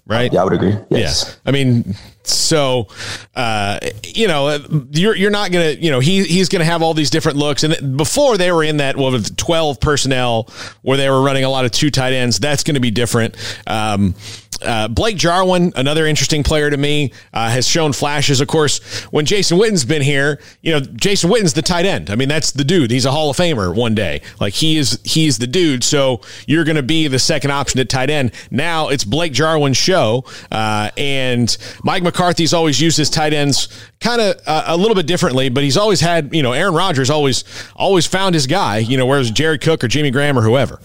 Right? 0.06 0.32
Yeah, 0.32 0.40
I 0.40 0.44
would 0.44 0.54
agree. 0.54 0.74
Yes. 0.88 1.38
Yeah. 1.44 1.50
I 1.50 1.52
mean, 1.52 1.94
so 2.22 2.88
uh, 3.36 3.78
you 4.02 4.26
know, 4.26 4.58
you're 4.90 5.14
you're 5.14 5.30
not 5.30 5.52
gonna, 5.52 5.72
you 5.72 5.90
know, 5.90 6.00
he 6.00 6.24
he's 6.24 6.48
gonna 6.48 6.64
have 6.64 6.80
all 6.80 6.94
these 6.94 7.10
different 7.10 7.36
looks. 7.36 7.62
And 7.62 7.98
before 7.98 8.38
they 8.38 8.50
were 8.50 8.64
in 8.64 8.78
that 8.78 8.96
well, 8.96 9.12
with 9.12 9.36
twelve 9.36 9.80
personnel 9.80 10.48
where 10.80 10.96
they 10.96 11.10
were 11.10 11.20
running 11.20 11.44
a 11.44 11.50
lot 11.50 11.66
of 11.66 11.72
two 11.72 11.90
tight 11.90 12.14
ends, 12.14 12.38
that's 12.38 12.64
going 12.64 12.76
to 12.76 12.80
be 12.80 12.90
different. 12.90 13.36
Um, 13.66 14.14
uh, 14.62 14.88
Blake 14.88 15.16
Jarwin, 15.16 15.72
another 15.76 16.06
interesting 16.06 16.42
player 16.42 16.70
to 16.70 16.76
me, 16.76 17.12
uh, 17.32 17.50
has 17.50 17.66
shown 17.66 17.92
flashes. 17.92 18.40
Of 18.40 18.48
course, 18.48 18.78
when 19.10 19.26
Jason 19.26 19.58
Witten's 19.58 19.84
been 19.84 20.02
here, 20.02 20.40
you 20.62 20.72
know, 20.72 20.80
Jason 20.80 21.30
Witten's 21.30 21.52
the 21.52 21.62
tight 21.62 21.86
end. 21.86 22.10
I 22.10 22.16
mean, 22.16 22.28
that's 22.28 22.52
the 22.52 22.64
dude. 22.64 22.90
He's 22.90 23.04
a 23.04 23.10
Hall 23.10 23.30
of 23.30 23.36
Famer 23.36 23.74
one 23.74 23.94
day. 23.94 24.22
Like 24.40 24.54
he 24.54 24.76
is, 24.76 25.00
he's 25.04 25.38
the 25.38 25.46
dude. 25.46 25.84
So 25.84 26.20
you're 26.46 26.64
going 26.64 26.76
to 26.76 26.82
be 26.82 27.08
the 27.08 27.18
second 27.18 27.50
option 27.50 27.80
at 27.80 27.88
tight 27.88 28.10
end. 28.10 28.32
Now 28.50 28.88
it's 28.88 29.04
Blake 29.04 29.32
Jarwin's 29.32 29.76
show, 29.76 30.24
uh, 30.50 30.90
and 30.96 31.56
Mike 31.84 32.02
McCarthy's 32.02 32.54
always 32.54 32.80
used 32.80 32.96
his 32.96 33.10
tight 33.10 33.32
ends 33.32 33.68
kind 34.00 34.20
of 34.20 34.40
uh, 34.46 34.64
a 34.66 34.76
little 34.76 34.94
bit 34.94 35.06
differently, 35.06 35.48
but 35.48 35.62
he's 35.62 35.76
always 35.76 36.00
had, 36.00 36.34
you 36.34 36.42
know, 36.42 36.52
Aaron 36.52 36.74
Rodgers 36.74 37.10
always 37.10 37.44
always 37.76 38.06
found 38.06 38.34
his 38.34 38.46
guy. 38.46 38.78
You 38.78 38.96
know, 38.96 39.06
whereas 39.06 39.30
Jared 39.30 39.60
Cook 39.60 39.84
or 39.84 39.88
Jimmy 39.88 40.10
Graham 40.10 40.38
or 40.38 40.42
whoever. 40.42 40.80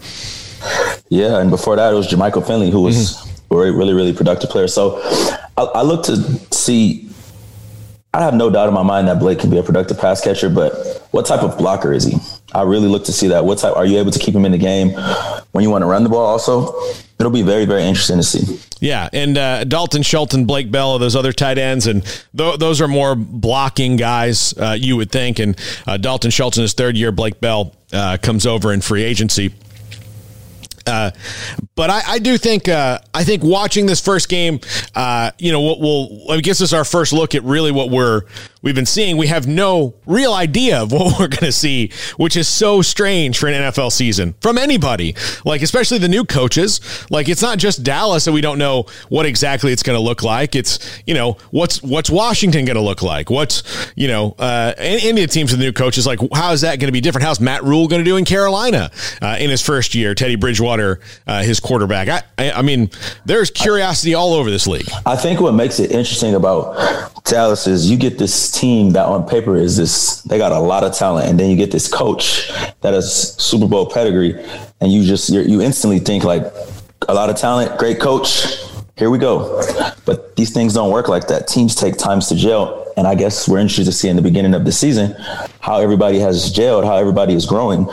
Yeah, 1.09 1.39
and 1.39 1.49
before 1.49 1.75
that 1.75 1.93
it 1.93 1.95
was 1.95 2.07
Jermichael 2.07 2.45
Finley 2.45 2.69
who 2.71 2.81
was. 2.81 2.95
Mm-hmm 2.95 3.32
really, 3.53 3.93
really 3.93 4.13
productive 4.13 4.49
player. 4.49 4.67
So 4.67 4.99
I, 5.57 5.63
I 5.75 5.81
look 5.81 6.03
to 6.05 6.17
see. 6.53 7.09
I 8.15 8.21
have 8.21 8.35
no 8.35 8.51
doubt 8.51 8.67
in 8.67 8.75
my 8.75 8.83
mind 8.83 9.07
that 9.07 9.17
Blake 9.17 9.39
can 9.39 9.49
be 9.49 9.57
a 9.57 9.63
productive 9.63 9.99
pass 9.99 10.21
catcher, 10.21 10.47
but 10.47 11.07
what 11.11 11.25
type 11.25 11.41
of 11.41 11.57
blocker 11.57 11.91
is 11.91 12.03
he? 12.03 12.17
I 12.53 12.61
really 12.61 12.87
look 12.87 13.05
to 13.05 13.11
see 13.11 13.27
that. 13.29 13.43
What 13.43 13.57
type 13.57 13.75
are 13.75 13.85
you 13.85 13.97
able 13.97 14.11
to 14.11 14.19
keep 14.19 14.35
him 14.35 14.45
in 14.45 14.51
the 14.51 14.57
game 14.59 14.91
when 15.51 15.63
you 15.63 15.71
want 15.71 15.81
to 15.81 15.87
run 15.87 16.03
the 16.03 16.09
ball? 16.09 16.25
Also, 16.25 16.75
it'll 17.19 17.31
be 17.31 17.41
very 17.41 17.65
very 17.65 17.83
interesting 17.83 18.17
to 18.17 18.23
see. 18.23 18.59
Yeah, 18.79 19.09
and 19.13 19.37
uh, 19.37 19.63
Dalton 19.63 20.03
Schultz, 20.03 20.35
Blake 20.35 20.69
Bell, 20.69 20.99
those 20.99 21.15
other 21.15 21.31
tight 21.31 21.57
ends, 21.57 21.87
and 21.87 22.03
th- 22.37 22.59
those 22.59 22.81
are 22.81 22.87
more 22.87 23.15
blocking 23.15 23.95
guys, 23.95 24.53
uh, 24.57 24.75
you 24.77 24.97
would 24.97 25.09
think. 25.09 25.39
And 25.39 25.57
uh, 25.87 25.97
Dalton 25.97 26.31
Schultz 26.31 26.57
is 26.57 26.73
third 26.73 26.97
year. 26.97 27.11
Blake 27.11 27.39
Bell 27.39 27.73
uh, 27.93 28.17
comes 28.21 28.45
over 28.45 28.73
in 28.73 28.81
free 28.81 29.03
agency. 29.03 29.53
Uh, 30.85 31.11
but 31.75 31.89
I, 31.89 32.01
I, 32.07 32.19
do 32.19 32.37
think 32.37 32.67
uh, 32.67 32.99
I 33.13 33.23
think 33.23 33.43
watching 33.43 33.85
this 33.85 33.99
first 33.99 34.29
game, 34.29 34.59
uh, 34.95 35.31
you 35.39 35.51
know, 35.51 35.61
what 35.61 35.79
will 35.79 36.31
I 36.31 36.39
guess 36.39 36.59
this 36.59 36.69
is 36.69 36.73
our 36.73 36.85
first 36.85 37.13
look 37.13 37.35
at 37.35 37.43
really 37.43 37.71
what 37.71 37.89
we're 37.89 38.21
we've 38.63 38.73
been 38.73 38.87
seeing. 38.87 39.17
We 39.17 39.27
have 39.27 39.45
no 39.45 39.93
real 40.07 40.33
idea 40.33 40.81
of 40.81 40.91
what 40.91 41.03
we're 41.19 41.27
going 41.27 41.41
to 41.41 41.51
see, 41.51 41.91
which 42.17 42.35
is 42.35 42.47
so 42.47 42.81
strange 42.81 43.37
for 43.37 43.47
an 43.47 43.53
NFL 43.53 43.91
season 43.91 44.33
from 44.41 44.57
anybody. 44.57 45.15
Like 45.45 45.61
especially 45.61 45.99
the 45.99 46.07
new 46.07 46.25
coaches. 46.25 46.81
Like 47.11 47.29
it's 47.29 47.41
not 47.41 47.59
just 47.59 47.83
Dallas 47.83 48.25
that 48.25 48.31
we 48.31 48.41
don't 48.41 48.57
know 48.57 48.85
what 49.09 49.27
exactly 49.27 49.71
it's 49.71 49.83
going 49.83 49.97
to 49.97 50.01
look 50.01 50.23
like. 50.23 50.55
It's 50.55 51.01
you 51.05 51.13
know 51.13 51.37
what's 51.51 51.83
what's 51.83 52.09
Washington 52.09 52.65
going 52.65 52.77
to 52.77 52.81
look 52.81 53.03
like. 53.03 53.29
What's 53.29 53.91
you 53.95 54.07
know 54.07 54.35
uh, 54.39 54.73
any, 54.77 55.09
of 55.09 55.15
the 55.15 55.27
teams 55.27 55.51
with 55.51 55.59
the 55.59 55.65
new 55.65 55.73
coaches 55.73 56.07
like 56.07 56.19
how 56.33 56.51
is 56.53 56.61
that 56.61 56.79
going 56.79 56.87
to 56.87 56.93
be 56.93 57.01
different? 57.01 57.25
How's 57.25 57.39
Matt 57.39 57.63
Rhule 57.63 57.87
going 57.87 58.03
to 58.03 58.09
do 58.09 58.17
in 58.17 58.25
Carolina 58.25 58.89
uh, 59.21 59.37
in 59.39 59.49
his 59.49 59.61
first 59.61 59.93
year? 59.93 60.15
Teddy 60.15 60.35
Bridgewater, 60.35 60.99
uh, 61.27 61.43
his 61.43 61.59
quarterback. 61.59 62.07
I, 62.07 62.23
I, 62.37 62.51
I 62.59 62.61
mean, 62.61 62.89
there's 63.25 63.51
curiosity 63.51 64.13
all 64.13 64.33
over 64.33 64.49
this 64.49 64.65
league. 64.65 64.89
I 65.05 65.15
think 65.15 65.39
what 65.41 65.53
makes 65.53 65.79
it 65.79 65.91
interesting 65.91 66.35
about 66.35 67.12
Dallas 67.23 67.67
is 67.67 67.89
you 67.89 67.97
get 67.97 68.17
this 68.17 68.51
team 68.51 68.91
that 68.91 69.05
on 69.05 69.27
paper 69.27 69.55
is 69.55 69.77
this, 69.77 70.21
they 70.23 70.37
got 70.37 70.51
a 70.51 70.59
lot 70.59 70.83
of 70.83 70.93
talent. 70.93 71.29
And 71.29 71.39
then 71.39 71.49
you 71.49 71.55
get 71.55 71.71
this 71.71 71.87
coach 71.87 72.49
that 72.81 72.93
has 72.93 73.35
Super 73.41 73.67
Bowl 73.67 73.89
pedigree. 73.89 74.43
And 74.81 74.91
you 74.91 75.03
just, 75.03 75.29
you 75.29 75.61
instantly 75.61 75.99
think 75.99 76.23
like 76.23 76.43
a 77.07 77.13
lot 77.13 77.29
of 77.29 77.37
talent, 77.37 77.77
great 77.77 77.99
coach. 77.99 78.57
Here 78.97 79.09
we 79.09 79.17
go. 79.17 79.61
But 80.05 80.35
these 80.35 80.53
things 80.53 80.73
don't 80.73 80.91
work 80.91 81.07
like 81.07 81.27
that. 81.27 81.47
Teams 81.47 81.75
take 81.75 81.97
times 81.97 82.27
to 82.27 82.35
gel. 82.35 82.91
And 82.97 83.07
I 83.07 83.15
guess 83.15 83.47
we're 83.47 83.59
interested 83.59 83.85
to 83.85 83.91
see 83.91 84.09
in 84.09 84.15
the 84.15 84.21
beginning 84.21 84.53
of 84.53 84.65
the 84.65 84.71
season 84.71 85.15
how 85.61 85.79
everybody 85.79 86.19
has 86.19 86.53
gelled, 86.53 86.85
how 86.85 86.97
everybody 86.97 87.33
is 87.33 87.45
growing 87.45 87.87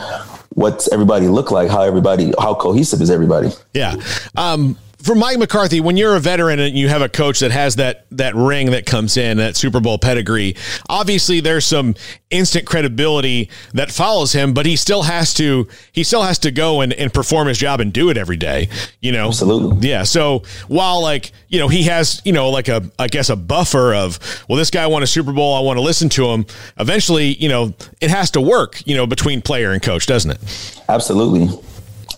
what's 0.54 0.92
everybody 0.92 1.26
look 1.28 1.50
like, 1.50 1.70
how 1.70 1.82
everybody, 1.82 2.32
how 2.38 2.54
cohesive 2.54 3.00
is 3.00 3.10
everybody. 3.10 3.50
Yeah. 3.72 3.94
Um, 4.36 4.76
for 5.02 5.14
Mike 5.14 5.38
McCarthy, 5.38 5.80
when 5.80 5.96
you're 5.96 6.16
a 6.16 6.20
veteran 6.20 6.58
and 6.60 6.76
you 6.76 6.88
have 6.88 7.02
a 7.02 7.08
coach 7.08 7.40
that 7.40 7.50
has 7.50 7.76
that 7.76 8.06
that 8.10 8.34
ring 8.34 8.70
that 8.72 8.86
comes 8.86 9.16
in, 9.16 9.38
that 9.38 9.56
Super 9.56 9.80
Bowl 9.80 9.98
pedigree, 9.98 10.56
obviously 10.88 11.40
there's 11.40 11.66
some 11.66 11.94
instant 12.30 12.66
credibility 12.66 13.50
that 13.72 13.90
follows 13.90 14.32
him, 14.32 14.52
but 14.52 14.66
he 14.66 14.76
still 14.76 15.02
has 15.02 15.32
to 15.34 15.66
he 15.92 16.04
still 16.04 16.22
has 16.22 16.38
to 16.40 16.50
go 16.50 16.80
and, 16.80 16.92
and 16.92 17.12
perform 17.12 17.48
his 17.48 17.58
job 17.58 17.80
and 17.80 17.92
do 17.92 18.10
it 18.10 18.16
every 18.16 18.36
day. 18.36 18.68
You 19.00 19.12
know? 19.12 19.28
Absolutely. 19.28 19.88
Yeah. 19.88 20.02
So 20.02 20.42
while 20.68 21.00
like, 21.02 21.32
you 21.48 21.58
know, 21.58 21.68
he 21.68 21.84
has, 21.84 22.20
you 22.24 22.32
know, 22.32 22.50
like 22.50 22.68
a 22.68 22.82
I 22.98 23.08
guess 23.08 23.30
a 23.30 23.36
buffer 23.36 23.94
of, 23.94 24.18
well, 24.48 24.58
this 24.58 24.70
guy 24.70 24.86
won 24.86 25.02
a 25.02 25.06
Super 25.06 25.32
Bowl, 25.32 25.54
I 25.54 25.60
want 25.60 25.78
to 25.78 25.82
listen 25.82 26.08
to 26.10 26.26
him. 26.26 26.46
Eventually, 26.78 27.34
you 27.34 27.48
know, 27.48 27.74
it 28.00 28.10
has 28.10 28.30
to 28.32 28.40
work, 28.40 28.86
you 28.86 28.96
know, 28.96 29.06
between 29.06 29.40
player 29.40 29.72
and 29.72 29.82
coach, 29.82 30.06
doesn't 30.06 30.30
it? 30.30 30.82
Absolutely. 30.88 31.48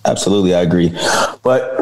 Absolutely, 0.04 0.54
I 0.54 0.62
agree. 0.62 0.88
But 1.42 1.76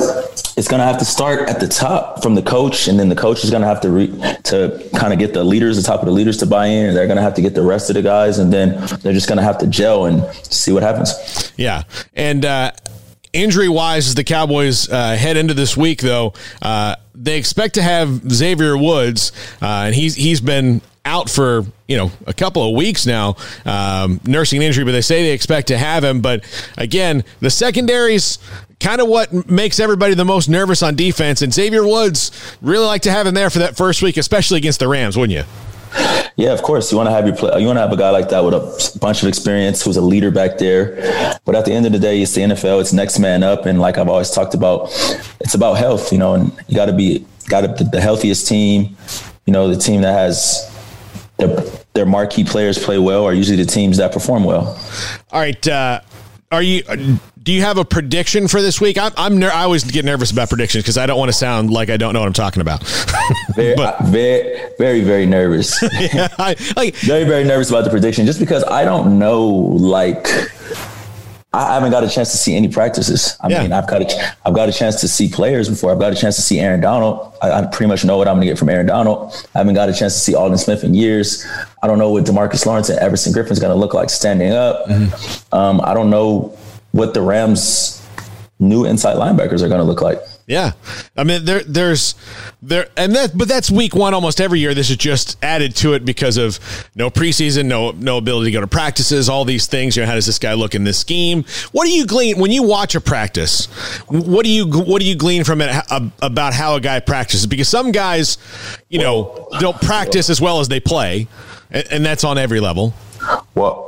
it's 0.56 0.68
going 0.68 0.80
to 0.80 0.84
have 0.84 0.98
to 0.98 1.04
start 1.04 1.48
at 1.48 1.58
the 1.58 1.68
top 1.68 2.22
from 2.22 2.34
the 2.34 2.42
coach, 2.42 2.86
and 2.86 2.98
then 2.98 3.08
the 3.08 3.16
coach 3.16 3.44
is 3.44 3.50
going 3.50 3.62
to 3.62 3.68
have 3.68 3.80
to 3.80 3.90
re- 3.90 4.36
to 4.44 4.88
kind 4.94 5.12
of 5.12 5.18
get 5.18 5.32
the 5.32 5.42
leaders, 5.42 5.76
the 5.76 5.82
top 5.82 6.00
of 6.00 6.06
the 6.06 6.12
leaders, 6.12 6.36
to 6.38 6.46
buy 6.46 6.66
in. 6.66 6.86
And 6.86 6.96
they're 6.96 7.06
going 7.06 7.16
to 7.16 7.22
have 7.22 7.34
to 7.34 7.42
get 7.42 7.54
the 7.54 7.62
rest 7.62 7.88
of 7.88 7.94
the 7.94 8.02
guys, 8.02 8.38
and 8.38 8.52
then 8.52 8.72
they're 9.00 9.14
just 9.14 9.28
going 9.28 9.38
to 9.38 9.44
have 9.44 9.58
to 9.58 9.66
gel 9.66 10.04
and 10.06 10.22
see 10.44 10.72
what 10.72 10.82
happens. 10.82 11.52
Yeah, 11.56 11.84
and. 12.14 12.44
Uh, 12.44 12.72
Injury 13.32 13.68
wise, 13.68 14.08
as 14.08 14.16
the 14.16 14.24
Cowboys 14.24 14.90
uh, 14.90 15.14
head 15.14 15.36
into 15.36 15.54
this 15.54 15.76
week, 15.76 16.00
though, 16.00 16.32
uh, 16.62 16.96
they 17.14 17.38
expect 17.38 17.74
to 17.74 17.82
have 17.82 18.28
Xavier 18.28 18.76
Woods, 18.76 19.30
uh, 19.62 19.84
and 19.86 19.94
he's 19.94 20.16
he's 20.16 20.40
been 20.40 20.80
out 21.04 21.30
for 21.30 21.64
you 21.88 21.96
know 21.96 22.10
a 22.26 22.32
couple 22.32 22.68
of 22.68 22.74
weeks 22.74 23.06
now, 23.06 23.36
um, 23.64 24.20
nursing 24.24 24.58
an 24.58 24.64
injury. 24.64 24.84
But 24.84 24.92
they 24.92 25.00
say 25.00 25.22
they 25.22 25.32
expect 25.32 25.68
to 25.68 25.78
have 25.78 26.04
him. 26.04 26.20
But 26.20 26.44
again, 26.76 27.24
the 27.40 27.50
secondaries 27.50 28.38
kind 28.80 29.00
of 29.00 29.08
what 29.08 29.48
makes 29.48 29.78
everybody 29.78 30.14
the 30.14 30.24
most 30.24 30.48
nervous 30.48 30.82
on 30.82 30.96
defense. 30.96 31.42
And 31.42 31.52
Xavier 31.52 31.86
Woods 31.86 32.30
really 32.62 32.86
like 32.86 33.02
to 33.02 33.10
have 33.10 33.26
him 33.26 33.34
there 33.34 33.50
for 33.50 33.58
that 33.60 33.76
first 33.76 34.02
week, 34.02 34.16
especially 34.16 34.56
against 34.56 34.80
the 34.80 34.88
Rams, 34.88 35.16
wouldn't 35.16 35.38
you? 35.38 35.44
Yeah, 36.36 36.52
of 36.52 36.62
course. 36.62 36.90
You 36.90 36.96
want 36.96 37.08
to 37.08 37.10
have 37.10 37.26
your 37.26 37.36
play, 37.36 37.60
you 37.60 37.66
want 37.66 37.76
to 37.76 37.80
have 37.82 37.92
a 37.92 37.96
guy 37.96 38.10
like 38.10 38.28
that 38.30 38.42
with 38.44 38.54
a 38.54 38.98
bunch 39.00 39.22
of 39.22 39.28
experience 39.28 39.84
who's 39.84 39.96
a 39.96 40.00
leader 40.00 40.30
back 40.30 40.58
there. 40.58 41.38
But 41.44 41.54
at 41.54 41.64
the 41.64 41.72
end 41.72 41.84
of 41.84 41.92
the 41.92 41.98
day, 41.98 42.22
it's 42.22 42.34
the 42.34 42.42
NFL. 42.42 42.80
It's 42.80 42.92
next 42.92 43.18
man 43.18 43.42
up, 43.42 43.66
and 43.66 43.80
like 43.80 43.98
I've 43.98 44.08
always 44.08 44.30
talked 44.30 44.54
about, 44.54 44.88
it's 45.40 45.54
about 45.54 45.74
health. 45.74 46.12
You 46.12 46.18
know, 46.18 46.34
and 46.34 46.52
you 46.68 46.76
got 46.76 46.86
to 46.86 46.92
be 46.92 47.26
got 47.48 47.76
to 47.76 47.84
the 47.84 48.00
healthiest 48.00 48.46
team. 48.46 48.96
You 49.46 49.52
know, 49.52 49.68
the 49.68 49.80
team 49.80 50.02
that 50.02 50.12
has 50.12 50.70
their, 51.40 51.56
their 51.94 52.06
marquee 52.06 52.44
players 52.44 52.78
play 52.78 52.98
well 52.98 53.24
are 53.24 53.34
usually 53.34 53.56
the 53.56 53.70
teams 53.70 53.96
that 53.96 54.12
perform 54.12 54.44
well. 54.44 54.78
All 55.32 55.40
right. 55.40 55.68
Uh, 55.68 56.00
are 56.52 56.62
you? 56.62 56.82
Do 57.42 57.52
you 57.52 57.62
have 57.62 57.78
a 57.78 57.84
prediction 57.84 58.48
for 58.48 58.60
this 58.60 58.80
week? 58.80 58.98
I'm, 58.98 59.12
I'm 59.16 59.38
ner- 59.38 59.50
I 59.50 59.62
always 59.62 59.84
get 59.84 60.04
nervous 60.04 60.30
about 60.30 60.50
predictions 60.50 60.84
because 60.84 60.98
I 60.98 61.06
don't 61.06 61.18
want 61.18 61.30
to 61.30 61.36
sound 61.36 61.70
like 61.70 61.88
I 61.88 61.96
don't 61.96 62.12
know 62.12 62.20
what 62.20 62.26
I'm 62.26 62.32
talking 62.34 62.60
about. 62.60 62.86
very, 63.54 63.74
but, 63.76 63.98
very, 64.02 64.60
very, 64.76 65.00
very 65.00 65.26
nervous. 65.26 65.80
yeah, 66.12 66.28
I, 66.38 66.56
like, 66.76 66.96
very, 66.96 67.24
very 67.24 67.44
nervous 67.44 67.70
about 67.70 67.84
the 67.84 67.90
prediction, 67.90 68.26
just 68.26 68.40
because 68.40 68.62
I 68.64 68.84
don't 68.84 69.18
know, 69.18 69.46
like 69.48 70.26
I 71.52 71.74
haven't 71.74 71.90
got 71.90 72.04
a 72.04 72.08
chance 72.08 72.30
to 72.30 72.36
see 72.36 72.54
any 72.54 72.68
practices. 72.68 73.36
I 73.40 73.48
yeah. 73.48 73.62
mean, 73.62 73.72
I've 73.72 73.88
got 73.88 74.02
a, 74.02 74.36
I've 74.46 74.54
got 74.54 74.68
a 74.68 74.72
chance 74.72 75.00
to 75.00 75.08
see 75.08 75.28
players 75.28 75.68
before. 75.68 75.90
I've 75.90 75.98
got 75.98 76.12
a 76.12 76.16
chance 76.16 76.36
to 76.36 76.42
see 76.42 76.60
Aaron 76.60 76.80
Donald. 76.80 77.32
I, 77.42 77.50
I 77.50 77.66
pretty 77.66 77.88
much 77.88 78.04
know 78.04 78.16
what 78.16 78.28
I'm 78.28 78.36
going 78.36 78.46
to 78.46 78.52
get 78.52 78.58
from 78.58 78.68
Aaron 78.68 78.86
Donald. 78.86 79.32
I 79.54 79.58
haven't 79.58 79.74
got 79.74 79.88
a 79.88 79.92
chance 79.92 80.14
to 80.14 80.20
see 80.20 80.34
Aldon 80.34 80.58
Smith 80.58 80.84
in 80.84 80.94
years. 80.94 81.44
I 81.82 81.88
don't 81.88 81.98
know 81.98 82.10
what 82.10 82.24
Demarcus 82.24 82.64
Lawrence 82.66 82.88
and 82.88 83.00
Everson 83.00 83.32
Griffen's 83.32 83.58
going 83.58 83.72
to 83.74 83.78
look 83.78 83.94
like 83.94 84.10
standing 84.10 84.52
up. 84.52 84.86
Mm-hmm. 84.86 85.54
Um, 85.54 85.80
I 85.82 85.92
don't 85.92 86.08
know 86.08 86.56
what 86.92 87.14
the 87.14 87.22
Rams' 87.22 88.00
new 88.60 88.84
inside 88.84 89.16
linebackers 89.16 89.62
are 89.62 89.68
going 89.68 89.80
to 89.80 89.84
look 89.84 90.02
like. 90.02 90.20
Yeah, 90.50 90.72
I 91.16 91.22
mean 91.22 91.44
there 91.44 91.62
there's 91.62 92.16
there 92.60 92.88
and 92.96 93.14
that 93.14 93.38
but 93.38 93.46
that's 93.46 93.70
week 93.70 93.94
one 93.94 94.14
almost 94.14 94.40
every 94.40 94.58
year. 94.58 94.74
This 94.74 94.90
is 94.90 94.96
just 94.96 95.38
added 95.44 95.76
to 95.76 95.92
it 95.92 96.04
because 96.04 96.38
of 96.38 96.58
no 96.96 97.08
preseason, 97.08 97.66
no 97.66 97.92
no 97.92 98.16
ability 98.16 98.46
to 98.46 98.54
go 98.54 98.60
to 98.60 98.66
practices, 98.66 99.28
all 99.28 99.44
these 99.44 99.68
things. 99.68 99.96
You 99.96 100.02
know, 100.02 100.08
how 100.08 100.16
does 100.16 100.26
this 100.26 100.40
guy 100.40 100.54
look 100.54 100.74
in 100.74 100.82
this 100.82 100.98
scheme? 100.98 101.44
What 101.70 101.84
do 101.84 101.92
you 101.92 102.04
glean 102.04 102.36
when 102.40 102.50
you 102.50 102.64
watch 102.64 102.96
a 102.96 103.00
practice? 103.00 103.66
What 104.08 104.42
do 104.42 104.50
you 104.50 104.66
what 104.66 105.00
do 105.00 105.06
you 105.06 105.14
glean 105.14 105.44
from 105.44 105.60
it 105.60 105.70
uh, 105.88 106.08
about 106.20 106.52
how 106.52 106.74
a 106.74 106.80
guy 106.80 106.98
practices? 106.98 107.46
Because 107.46 107.68
some 107.68 107.92
guys, 107.92 108.36
you 108.88 108.98
know, 108.98 109.46
don't 109.60 109.80
practice 109.80 110.30
as 110.30 110.40
well 110.40 110.58
as 110.58 110.66
they 110.66 110.80
play, 110.80 111.28
and 111.70 112.04
that's 112.04 112.24
on 112.24 112.38
every 112.38 112.58
level. 112.58 112.92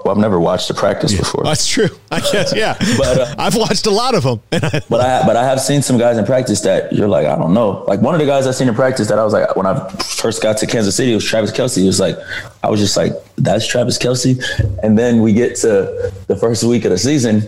Well, 0.05 0.15
I've 0.15 0.21
never 0.21 0.41
watched 0.41 0.69
a 0.71 0.75
practice 0.75 1.13
yeah, 1.13 1.19
before. 1.19 1.45
That's 1.45 1.67
true. 1.67 1.89
I 2.11 2.21
guess, 2.21 2.55
yeah. 2.55 2.77
but 2.99 3.19
uh, 3.19 3.35
I've 3.39 3.55
watched 3.55 3.87
a 3.87 3.91
lot 3.91 4.15
of 4.15 4.25
them. 4.25 4.41
but 4.51 5.01
I 5.01 5.25
but 5.25 5.37
I 5.37 5.45
have 5.45 5.61
seen 5.61 5.83
some 5.83 5.99
guys 5.99 6.19
in 6.19 6.25
practice 6.25 6.61
that 6.63 6.93
you're 6.93 7.09
like, 7.09 7.27
I 7.27 7.37
don't 7.37 7.55
know. 7.55 7.85
Like 7.87 8.01
one 8.01 8.15
of 8.15 8.21
the 8.21 8.27
guys 8.27 8.47
I 8.47 8.51
seen 8.51 8.69
in 8.69 8.75
practice 8.75 9.09
that 9.09 9.19
I 9.19 9.25
was 9.25 9.33
like, 9.33 9.55
when 9.55 9.67
I 9.67 9.89
first 9.89 10.43
got 10.43 10.57
to 10.59 10.67
Kansas 10.67 10.97
City, 10.97 11.13
it 11.13 11.15
was 11.15 11.25
Travis 11.25 11.53
Kelce. 11.53 11.83
It 11.83 11.87
was 11.87 12.01
like, 12.01 12.17
I 12.63 12.71
was 12.71 12.81
just 12.81 12.97
like, 12.97 13.13
that's 13.37 13.67
Travis 13.67 13.99
Kelce. 13.99 14.43
And 14.83 14.99
then 14.99 15.23
we 15.23 15.33
get 15.33 15.57
to 15.57 16.13
the 16.27 16.37
first 16.37 16.65
week 16.65 16.85
of 16.85 16.91
the 16.91 16.99
season, 16.99 17.43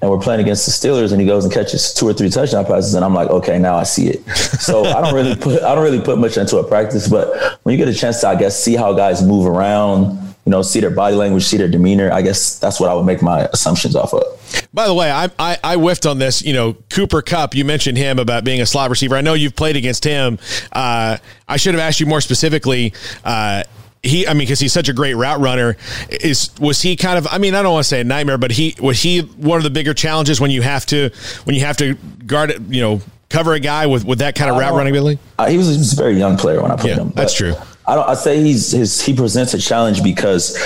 and 0.00 0.10
we're 0.10 0.18
playing 0.18 0.40
against 0.40 0.64
the 0.64 0.72
Steelers, 0.72 1.12
and 1.12 1.20
he 1.20 1.26
goes 1.26 1.44
and 1.44 1.52
catches 1.52 1.92
two 1.92 2.08
or 2.08 2.14
three 2.14 2.30
touchdown 2.30 2.64
passes, 2.64 2.94
and 2.94 3.04
I'm 3.04 3.14
like, 3.14 3.28
okay, 3.28 3.58
now 3.58 3.76
I 3.76 3.82
see 3.82 4.08
it. 4.08 4.26
So 4.60 4.84
I 4.96 5.00
don't 5.02 5.14
really 5.14 5.36
put 5.36 5.62
I 5.62 5.74
don't 5.74 5.84
really 5.84 6.00
put 6.00 6.18
much 6.18 6.36
into 6.36 6.56
a 6.58 6.64
practice, 6.64 7.08
but 7.08 7.60
when 7.64 7.76
you 7.76 7.84
get 7.84 7.92
a 7.92 7.98
chance 7.98 8.20
to, 8.20 8.28
I 8.28 8.36
guess, 8.36 8.62
see 8.62 8.76
how 8.76 8.92
guys 8.94 9.22
move 9.22 9.46
around 9.46 10.27
you 10.48 10.50
know, 10.50 10.62
see 10.62 10.80
their 10.80 10.88
body 10.88 11.14
language, 11.14 11.44
see 11.44 11.58
their 11.58 11.68
demeanor. 11.68 12.10
I 12.10 12.22
guess 12.22 12.58
that's 12.58 12.80
what 12.80 12.88
I 12.88 12.94
would 12.94 13.04
make 13.04 13.20
my 13.20 13.42
assumptions 13.52 13.94
off 13.94 14.14
of. 14.14 14.68
By 14.72 14.86
the 14.86 14.94
way, 14.94 15.10
I, 15.10 15.28
I, 15.38 15.58
I 15.62 15.76
whiffed 15.76 16.06
on 16.06 16.18
this. 16.18 16.40
You 16.40 16.54
know, 16.54 16.72
Cooper 16.88 17.20
Kupp. 17.20 17.54
You 17.54 17.66
mentioned 17.66 17.98
him 17.98 18.18
about 18.18 18.44
being 18.44 18.62
a 18.62 18.64
slot 18.64 18.88
receiver. 18.88 19.14
I 19.14 19.20
know 19.20 19.34
you've 19.34 19.54
played 19.54 19.76
against 19.76 20.04
him. 20.04 20.38
Uh, 20.72 21.18
I 21.46 21.58
should 21.58 21.74
have 21.74 21.82
asked 21.82 22.00
you 22.00 22.06
more 22.06 22.22
specifically. 22.22 22.94
Uh, 23.22 23.64
he, 24.02 24.26
I 24.26 24.32
mean, 24.32 24.38
because 24.38 24.58
he's 24.58 24.72
such 24.72 24.88
a 24.88 24.94
great 24.94 25.16
route 25.16 25.38
runner. 25.38 25.76
Is 26.08 26.48
was 26.58 26.80
he 26.80 26.96
kind 26.96 27.18
of? 27.18 27.26
I 27.30 27.36
mean, 27.36 27.54
I 27.54 27.60
don't 27.60 27.74
want 27.74 27.84
to 27.84 27.88
say 27.88 28.00
a 28.00 28.04
nightmare, 28.04 28.38
but 28.38 28.50
he 28.50 28.74
was 28.80 29.02
he 29.02 29.20
one 29.20 29.58
of 29.58 29.64
the 29.64 29.70
bigger 29.70 29.92
challenges 29.92 30.40
when 30.40 30.50
you 30.50 30.62
have 30.62 30.86
to 30.86 31.10
when 31.44 31.56
you 31.56 31.60
have 31.66 31.76
to 31.76 31.92
guard 32.26 32.52
it. 32.52 32.62
You 32.70 32.80
know, 32.80 33.02
cover 33.28 33.52
a 33.52 33.60
guy 33.60 33.84
with 33.84 34.06
with 34.06 34.20
that 34.20 34.34
kind 34.34 34.50
of 34.50 34.56
route 34.56 34.72
running 34.72 34.94
ability. 34.94 35.20
Uh, 35.38 35.50
he, 35.50 35.58
was, 35.58 35.68
he 35.68 35.76
was 35.76 35.92
a 35.92 35.96
very 35.96 36.16
young 36.16 36.38
player 36.38 36.62
when 36.62 36.70
I 36.70 36.76
played 36.76 36.96
yeah, 36.96 37.02
him. 37.02 37.12
That's 37.14 37.34
true. 37.34 37.52
I 37.88 37.94
don't. 37.94 38.08
I 38.08 38.14
say 38.14 38.42
he's 38.42 38.70
his. 38.70 39.00
He 39.00 39.14
presents 39.14 39.54
a 39.54 39.58
challenge 39.58 40.02
because 40.02 40.56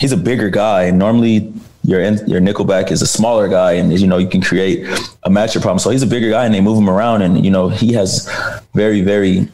he's 0.00 0.10
a 0.10 0.16
bigger 0.16 0.50
guy, 0.50 0.84
and 0.84 0.98
normally 0.98 1.52
your 1.84 2.00
your 2.00 2.40
nickelback 2.40 2.90
is 2.90 3.00
a 3.00 3.06
smaller 3.06 3.46
guy, 3.46 3.72
and 3.72 3.96
you 3.96 4.08
know 4.08 4.18
you 4.18 4.28
can 4.28 4.42
create 4.42 4.84
a 5.22 5.30
matchup 5.30 5.62
problem. 5.62 5.78
So 5.78 5.90
he's 5.90 6.02
a 6.02 6.06
bigger 6.06 6.30
guy, 6.30 6.44
and 6.44 6.52
they 6.52 6.60
move 6.60 6.76
him 6.76 6.90
around, 6.90 7.22
and 7.22 7.44
you 7.44 7.50
know 7.52 7.68
he 7.68 7.92
has 7.92 8.28
very, 8.74 9.02
very, 9.02 9.48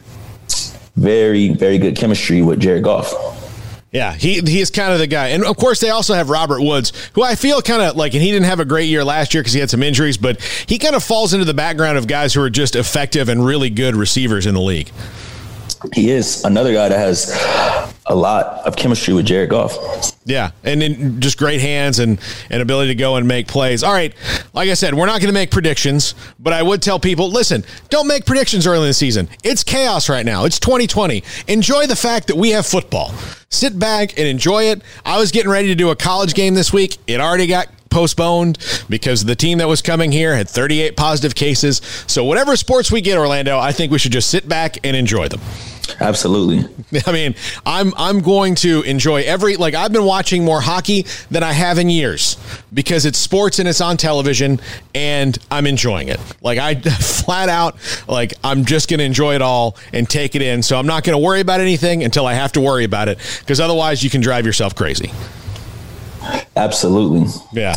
very, 0.95 1.49
very 1.49 1.77
good 1.77 1.95
chemistry 1.95 2.41
with 2.41 2.59
Jared 2.59 2.83
Goff. 2.83 3.13
Yeah, 3.91 4.13
he 4.13 4.41
he 4.41 4.59
is 4.59 4.71
kind 4.71 4.91
of 4.91 4.97
the 4.97 5.05
guy, 5.05 5.27
and 5.27 5.45
of 5.45 5.57
course 5.57 5.79
they 5.79 5.91
also 5.91 6.15
have 6.15 6.31
Robert 6.31 6.61
Woods, 6.61 6.91
who 7.13 7.21
I 7.21 7.35
feel 7.35 7.61
kind 7.61 7.83
of 7.83 7.95
like, 7.95 8.15
and 8.15 8.23
he 8.23 8.31
didn't 8.31 8.47
have 8.47 8.59
a 8.59 8.65
great 8.65 8.89
year 8.89 9.03
last 9.03 9.35
year 9.35 9.43
because 9.43 9.53
he 9.53 9.59
had 9.59 9.69
some 9.69 9.83
injuries, 9.83 10.17
but 10.17 10.41
he 10.41 10.79
kind 10.79 10.95
of 10.95 11.03
falls 11.03 11.33
into 11.33 11.45
the 11.45 11.53
background 11.53 11.99
of 11.99 12.07
guys 12.07 12.33
who 12.33 12.41
are 12.41 12.49
just 12.49 12.75
effective 12.75 13.29
and 13.29 13.45
really 13.45 13.69
good 13.69 13.95
receivers 13.95 14.47
in 14.47 14.55
the 14.55 14.61
league. 14.61 14.91
He 15.93 16.11
is 16.11 16.43
another 16.43 16.73
guy 16.73 16.89
that 16.89 16.97
has 16.97 17.31
a 18.07 18.15
lot 18.15 18.65
of 18.65 18.75
chemistry 18.75 19.13
with 19.13 19.25
Jared 19.25 19.49
Goff. 19.49 19.77
Yeah, 20.25 20.51
and 20.63 20.81
then 20.81 21.19
just 21.19 21.37
great 21.37 21.61
hands 21.61 21.99
and 21.99 22.19
and 22.49 22.61
ability 22.61 22.89
to 22.89 22.95
go 22.95 23.15
and 23.15 23.27
make 23.27 23.47
plays. 23.47 23.83
All 23.83 23.93
right, 23.93 24.13
like 24.53 24.69
I 24.69 24.73
said, 24.73 24.93
we're 24.93 25.05
not 25.05 25.21
going 25.21 25.27
to 25.27 25.33
make 25.33 25.51
predictions, 25.51 26.15
but 26.39 26.53
I 26.53 26.63
would 26.63 26.81
tell 26.81 26.99
people, 26.99 27.29
listen, 27.29 27.63
don't 27.89 28.07
make 28.07 28.25
predictions 28.25 28.67
early 28.67 28.83
in 28.83 28.89
the 28.89 28.93
season. 28.93 29.27
It's 29.43 29.63
chaos 29.63 30.09
right 30.09 30.25
now. 30.25 30.45
It's 30.45 30.59
2020. 30.59 31.23
Enjoy 31.47 31.87
the 31.87 31.95
fact 31.95 32.27
that 32.27 32.35
we 32.35 32.51
have 32.51 32.65
football. 32.65 33.13
Sit 33.49 33.77
back 33.77 34.17
and 34.17 34.27
enjoy 34.27 34.65
it. 34.65 34.81
I 35.05 35.17
was 35.17 35.31
getting 35.31 35.51
ready 35.51 35.67
to 35.69 35.75
do 35.75 35.89
a 35.89 35.95
college 35.95 36.33
game 36.33 36.53
this 36.53 36.73
week. 36.73 36.97
It 37.07 37.21
already 37.21 37.47
got 37.47 37.67
postponed 37.95 38.57
because 38.89 39.23
the 39.23 39.37
team 39.37 39.59
that 39.59 39.69
was 39.69 39.81
coming 39.81 40.11
here 40.11 40.35
had 40.35 40.49
38 40.49 40.97
positive 40.97 41.33
cases. 41.33 41.77
So 42.07 42.25
whatever 42.25 42.57
sports 42.57 42.91
we 42.91 42.99
get, 42.99 43.17
Orlando, 43.17 43.57
I 43.57 43.71
think 43.71 43.89
we 43.89 43.99
should 43.99 44.11
just 44.11 44.29
sit 44.29 44.49
back 44.49 44.77
and 44.83 44.97
enjoy 44.97 45.29
them. 45.29 45.39
Absolutely. 46.01 46.67
I 47.07 47.11
mean, 47.13 47.35
I'm 47.65 47.93
I'm 47.95 48.19
going 48.19 48.55
to 48.55 48.81
enjoy 48.81 49.21
every 49.21 49.55
like 49.55 49.75
I've 49.75 49.93
been 49.93 50.03
watching 50.03 50.43
more 50.43 50.59
hockey 50.59 51.05
than 51.31 51.41
I 51.41 51.53
have 51.53 51.77
in 51.77 51.89
years 51.89 52.37
because 52.73 53.05
it's 53.05 53.17
sports 53.17 53.59
and 53.59 53.67
it's 53.67 53.79
on 53.79 53.95
television 53.95 54.59
and 54.93 55.37
I'm 55.49 55.65
enjoying 55.65 56.09
it. 56.09 56.19
Like 56.41 56.59
I 56.59 56.75
flat 56.99 57.47
out 57.47 57.77
like 58.09 58.33
I'm 58.43 58.65
just 58.65 58.89
going 58.89 58.97
to 58.97 59.05
enjoy 59.05 59.35
it 59.35 59.41
all 59.41 59.77
and 59.93 60.09
take 60.09 60.35
it 60.35 60.41
in. 60.41 60.63
So 60.63 60.77
I'm 60.77 60.87
not 60.87 61.05
going 61.05 61.17
to 61.17 61.23
worry 61.23 61.39
about 61.39 61.61
anything 61.61 62.03
until 62.03 62.25
I 62.25 62.33
have 62.33 62.51
to 62.53 62.61
worry 62.61 62.83
about 62.83 63.07
it 63.07 63.19
because 63.39 63.61
otherwise 63.61 64.03
you 64.03 64.09
can 64.09 64.19
drive 64.19 64.45
yourself 64.45 64.75
crazy. 64.75 65.13
Absolutely. 66.55 67.27
Yeah. 67.53 67.73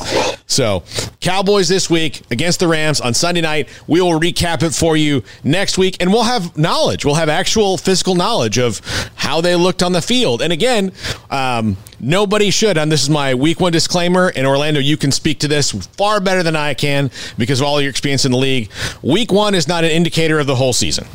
So, 0.47 0.83
Cowboys 1.21 1.69
this 1.69 1.91
week 1.91 2.23
against 2.31 2.61
the 2.61 2.69
Rams 2.69 3.01
on 3.01 3.13
Sunday 3.13 3.41
night. 3.41 3.69
We 3.87 4.01
will 4.01 4.19
recap 4.19 4.63
it 4.63 4.71
for 4.71 4.97
you 4.97 5.23
next 5.45 5.79
week, 5.79 5.97
and 6.01 6.13
we'll 6.13 6.23
have 6.23 6.57
knowledge. 6.57 7.05
We'll 7.05 7.17
have 7.17 7.29
actual 7.29 7.77
physical 7.77 8.15
knowledge 8.15 8.59
of 8.59 8.81
how 9.17 9.41
they 9.41 9.57
looked 9.57 9.83
on 9.83 9.93
the 9.93 10.01
field. 10.01 10.41
And 10.41 10.53
again, 10.53 10.93
um, 11.31 11.77
nobody 12.01 12.51
should, 12.51 12.79
and 12.79 12.91
this 12.91 13.03
is 13.03 13.11
my 13.11 13.35
week 13.35 13.61
one 13.61 13.73
disclaimer, 13.73 14.33
and 14.35 14.47
Orlando, 14.47 14.81
you 14.81 14.97
can 14.97 15.13
speak 15.13 15.41
to 15.41 15.49
this 15.49 15.73
far 15.97 16.21
better 16.21 16.43
than 16.43 16.57
I 16.57 16.75
can 16.75 17.11
because 17.37 17.61
of 17.61 17.67
all 17.67 17.81
your 17.81 17.91
experience 17.91 18.25
in 18.25 18.33
the 18.33 18.39
league. 18.39 18.71
Week 19.03 19.33
one 19.33 19.55
is 19.55 19.69
not 19.69 19.85
an 19.85 19.91
indicator 19.91 20.39
of 20.39 20.47
the 20.47 20.57
whole 20.57 20.73
season. 20.73 21.07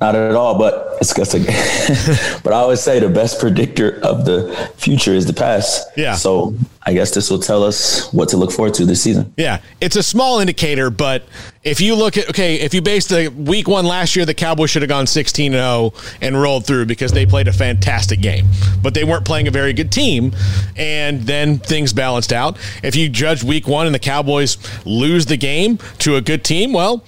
Not 0.00 0.16
at 0.16 0.34
all, 0.34 0.58
but 0.58 0.98
it's 1.00 1.14
just 1.14 1.34
a, 1.34 2.40
but 2.42 2.52
I 2.52 2.56
always 2.56 2.80
say 2.80 2.98
the 2.98 3.08
best 3.08 3.40
predictor 3.40 4.00
of 4.02 4.24
the 4.24 4.70
future 4.76 5.12
is 5.12 5.26
the 5.26 5.32
past. 5.32 5.88
Yeah. 5.96 6.14
So 6.14 6.54
I 6.86 6.92
guess 6.92 7.12
this 7.12 7.30
will 7.30 7.38
tell 7.38 7.62
us 7.62 8.12
what 8.12 8.28
to 8.30 8.36
look 8.36 8.52
forward 8.52 8.74
to 8.74 8.84
this 8.84 9.02
season. 9.02 9.32
Yeah, 9.38 9.60
it's 9.80 9.96
a 9.96 10.02
small 10.02 10.40
indicator, 10.40 10.90
but 10.90 11.24
if 11.62 11.80
you 11.80 11.94
look 11.94 12.18
at 12.18 12.28
okay, 12.28 12.56
if 12.56 12.74
you 12.74 12.82
base 12.82 13.06
the 13.06 13.28
week 13.28 13.66
one 13.66 13.86
last 13.86 14.14
year, 14.16 14.26
the 14.26 14.34
Cowboys 14.34 14.68
should 14.68 14.82
have 14.82 14.90
gone 14.90 15.06
16 15.06 15.52
0 15.52 15.94
and 16.20 16.40
rolled 16.40 16.66
through 16.66 16.84
because 16.84 17.12
they 17.12 17.24
played 17.24 17.48
a 17.48 17.52
fantastic 17.52 18.20
game, 18.20 18.46
but 18.82 18.92
they 18.92 19.04
weren't 19.04 19.24
playing 19.24 19.48
a 19.48 19.50
very 19.50 19.72
good 19.72 19.90
team, 19.90 20.34
and 20.76 21.22
then 21.22 21.58
things 21.58 21.94
balanced 21.94 22.32
out. 22.32 22.58
If 22.82 22.94
you 22.96 23.08
judge 23.08 23.42
week 23.42 23.66
one 23.66 23.86
and 23.86 23.94
the 23.94 24.00
Cowboys 24.00 24.58
lose 24.84 25.24
the 25.24 25.38
game 25.38 25.78
to 26.00 26.16
a 26.16 26.20
good 26.20 26.44
team, 26.44 26.74
well, 26.74 27.02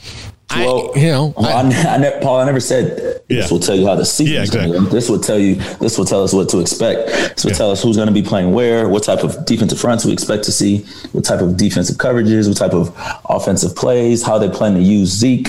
well, 0.51 0.93
I, 0.95 0.99
you 0.99 1.07
know, 1.09 1.35
well, 1.37 1.47
I, 1.67 1.71
I, 1.71 1.97
I, 2.19 2.21
Paul, 2.23 2.41
I 2.41 2.45
never 2.47 2.61
said 2.61 3.23
Yeah. 3.29 3.41
this 3.43 3.51
will 3.51 3.59
tell 3.61 3.75
you 3.75 3.87
how 3.87 3.95
the 3.97 4.05
season 4.05 4.35
Yeah, 4.35 4.43
is 4.43 4.51
going 4.51 4.67
exactly. 4.67 4.85
to 4.87 4.91
go. 4.91 4.95
This 4.95 5.09
will 5.11 5.21
tell 5.21 5.39
you. 5.39 5.55
This 5.81 5.99
will 5.99 6.05
tell 6.05 6.23
us 6.23 6.33
what 6.33 6.49
to 6.51 6.61
expect. 6.61 7.09
This 7.09 7.45
will 7.45 7.51
Yeah. 7.53 7.57
tell 7.59 7.71
us 7.73 7.83
who's 7.83 7.97
going 7.97 8.09
to 8.09 8.15
be 8.15 8.23
playing 8.23 8.53
where, 8.53 8.89
what 8.89 9.03
type 9.03 9.25
of 9.25 9.45
defensive 9.45 9.81
fronts 9.81 10.05
we 10.05 10.13
expect 10.13 10.45
to 10.45 10.53
see, 10.53 10.79
what 11.13 11.25
type 11.25 11.41
of 11.41 11.57
defensive 11.57 11.97
coverages, 11.97 12.47
what 12.49 12.57
type 12.57 12.73
of 12.75 12.93
offensive 13.29 13.75
plays, 13.75 14.23
how 14.23 14.39
they 14.39 14.49
plan 14.49 14.75
to 14.75 14.81
use 14.81 15.09
Zeke. 15.11 15.49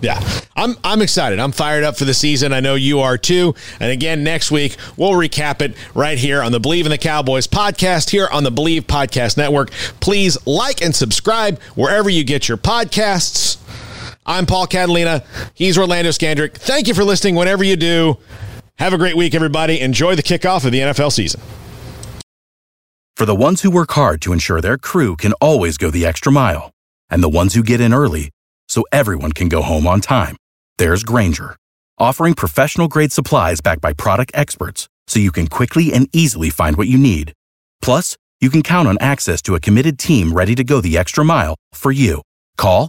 Yeah, 0.00 0.20
I'm 0.56 0.76
I'm 0.82 1.00
excited. 1.00 1.38
I'm 1.38 1.52
fired 1.52 1.84
up 1.84 1.96
for 1.96 2.04
the 2.04 2.12
season. 2.14 2.52
I 2.52 2.58
know 2.58 2.74
you 2.74 2.98
are 2.98 3.16
too. 3.16 3.54
And 3.78 3.92
again, 3.92 4.24
next 4.24 4.50
week 4.50 4.76
we'll 4.96 5.12
recap 5.12 5.62
it 5.62 5.76
right 5.94 6.18
here 6.18 6.42
on 6.42 6.50
the 6.50 6.58
Believe 6.58 6.86
in 6.86 6.90
the 6.90 6.98
Cowboys 6.98 7.46
podcast 7.46 8.10
here 8.10 8.26
on 8.32 8.42
the 8.42 8.50
Believe 8.50 8.88
Podcast 8.88 9.36
Network. 9.36 9.70
Please 10.00 10.44
like 10.44 10.82
and 10.82 10.92
subscribe 10.92 11.60
wherever 11.76 12.10
you 12.10 12.24
get 12.24 12.48
your 12.48 12.58
podcasts. 12.58 13.58
I'm 14.24 14.46
Paul 14.46 14.66
Catalina. 14.66 15.24
He's 15.54 15.76
Orlando 15.76 16.10
Scandrick. 16.10 16.54
Thank 16.54 16.86
you 16.86 16.94
for 16.94 17.02
listening. 17.02 17.34
Whenever 17.34 17.64
you 17.64 17.76
do, 17.76 18.18
have 18.76 18.92
a 18.92 18.98
great 18.98 19.16
week, 19.16 19.34
everybody. 19.34 19.80
Enjoy 19.80 20.14
the 20.14 20.22
kickoff 20.22 20.64
of 20.64 20.70
the 20.72 20.78
NFL 20.78 21.10
season. 21.10 21.40
For 23.16 23.26
the 23.26 23.34
ones 23.34 23.62
who 23.62 23.70
work 23.70 23.92
hard 23.92 24.22
to 24.22 24.32
ensure 24.32 24.60
their 24.60 24.78
crew 24.78 25.16
can 25.16 25.32
always 25.34 25.76
go 25.76 25.90
the 25.90 26.06
extra 26.06 26.32
mile, 26.32 26.70
and 27.10 27.22
the 27.22 27.28
ones 27.28 27.54
who 27.54 27.62
get 27.62 27.80
in 27.80 27.92
early 27.92 28.30
so 28.68 28.84
everyone 28.92 29.32
can 29.32 29.48
go 29.48 29.60
home 29.60 29.86
on 29.86 30.00
time, 30.00 30.36
there's 30.78 31.04
Grainger, 31.04 31.56
offering 31.98 32.34
professional 32.34 32.88
grade 32.88 33.12
supplies 33.12 33.60
backed 33.60 33.80
by 33.82 33.92
product 33.92 34.30
experts 34.34 34.88
so 35.08 35.18
you 35.18 35.32
can 35.32 35.46
quickly 35.46 35.92
and 35.92 36.08
easily 36.12 36.48
find 36.48 36.76
what 36.76 36.88
you 36.88 36.96
need. 36.96 37.32
Plus, 37.82 38.16
you 38.40 38.50
can 38.50 38.62
count 38.62 38.88
on 38.88 38.96
access 39.00 39.42
to 39.42 39.54
a 39.54 39.60
committed 39.60 39.98
team 39.98 40.32
ready 40.32 40.54
to 40.54 40.64
go 40.64 40.80
the 40.80 40.96
extra 40.96 41.24
mile 41.24 41.54
for 41.72 41.92
you. 41.92 42.22
Call, 42.56 42.88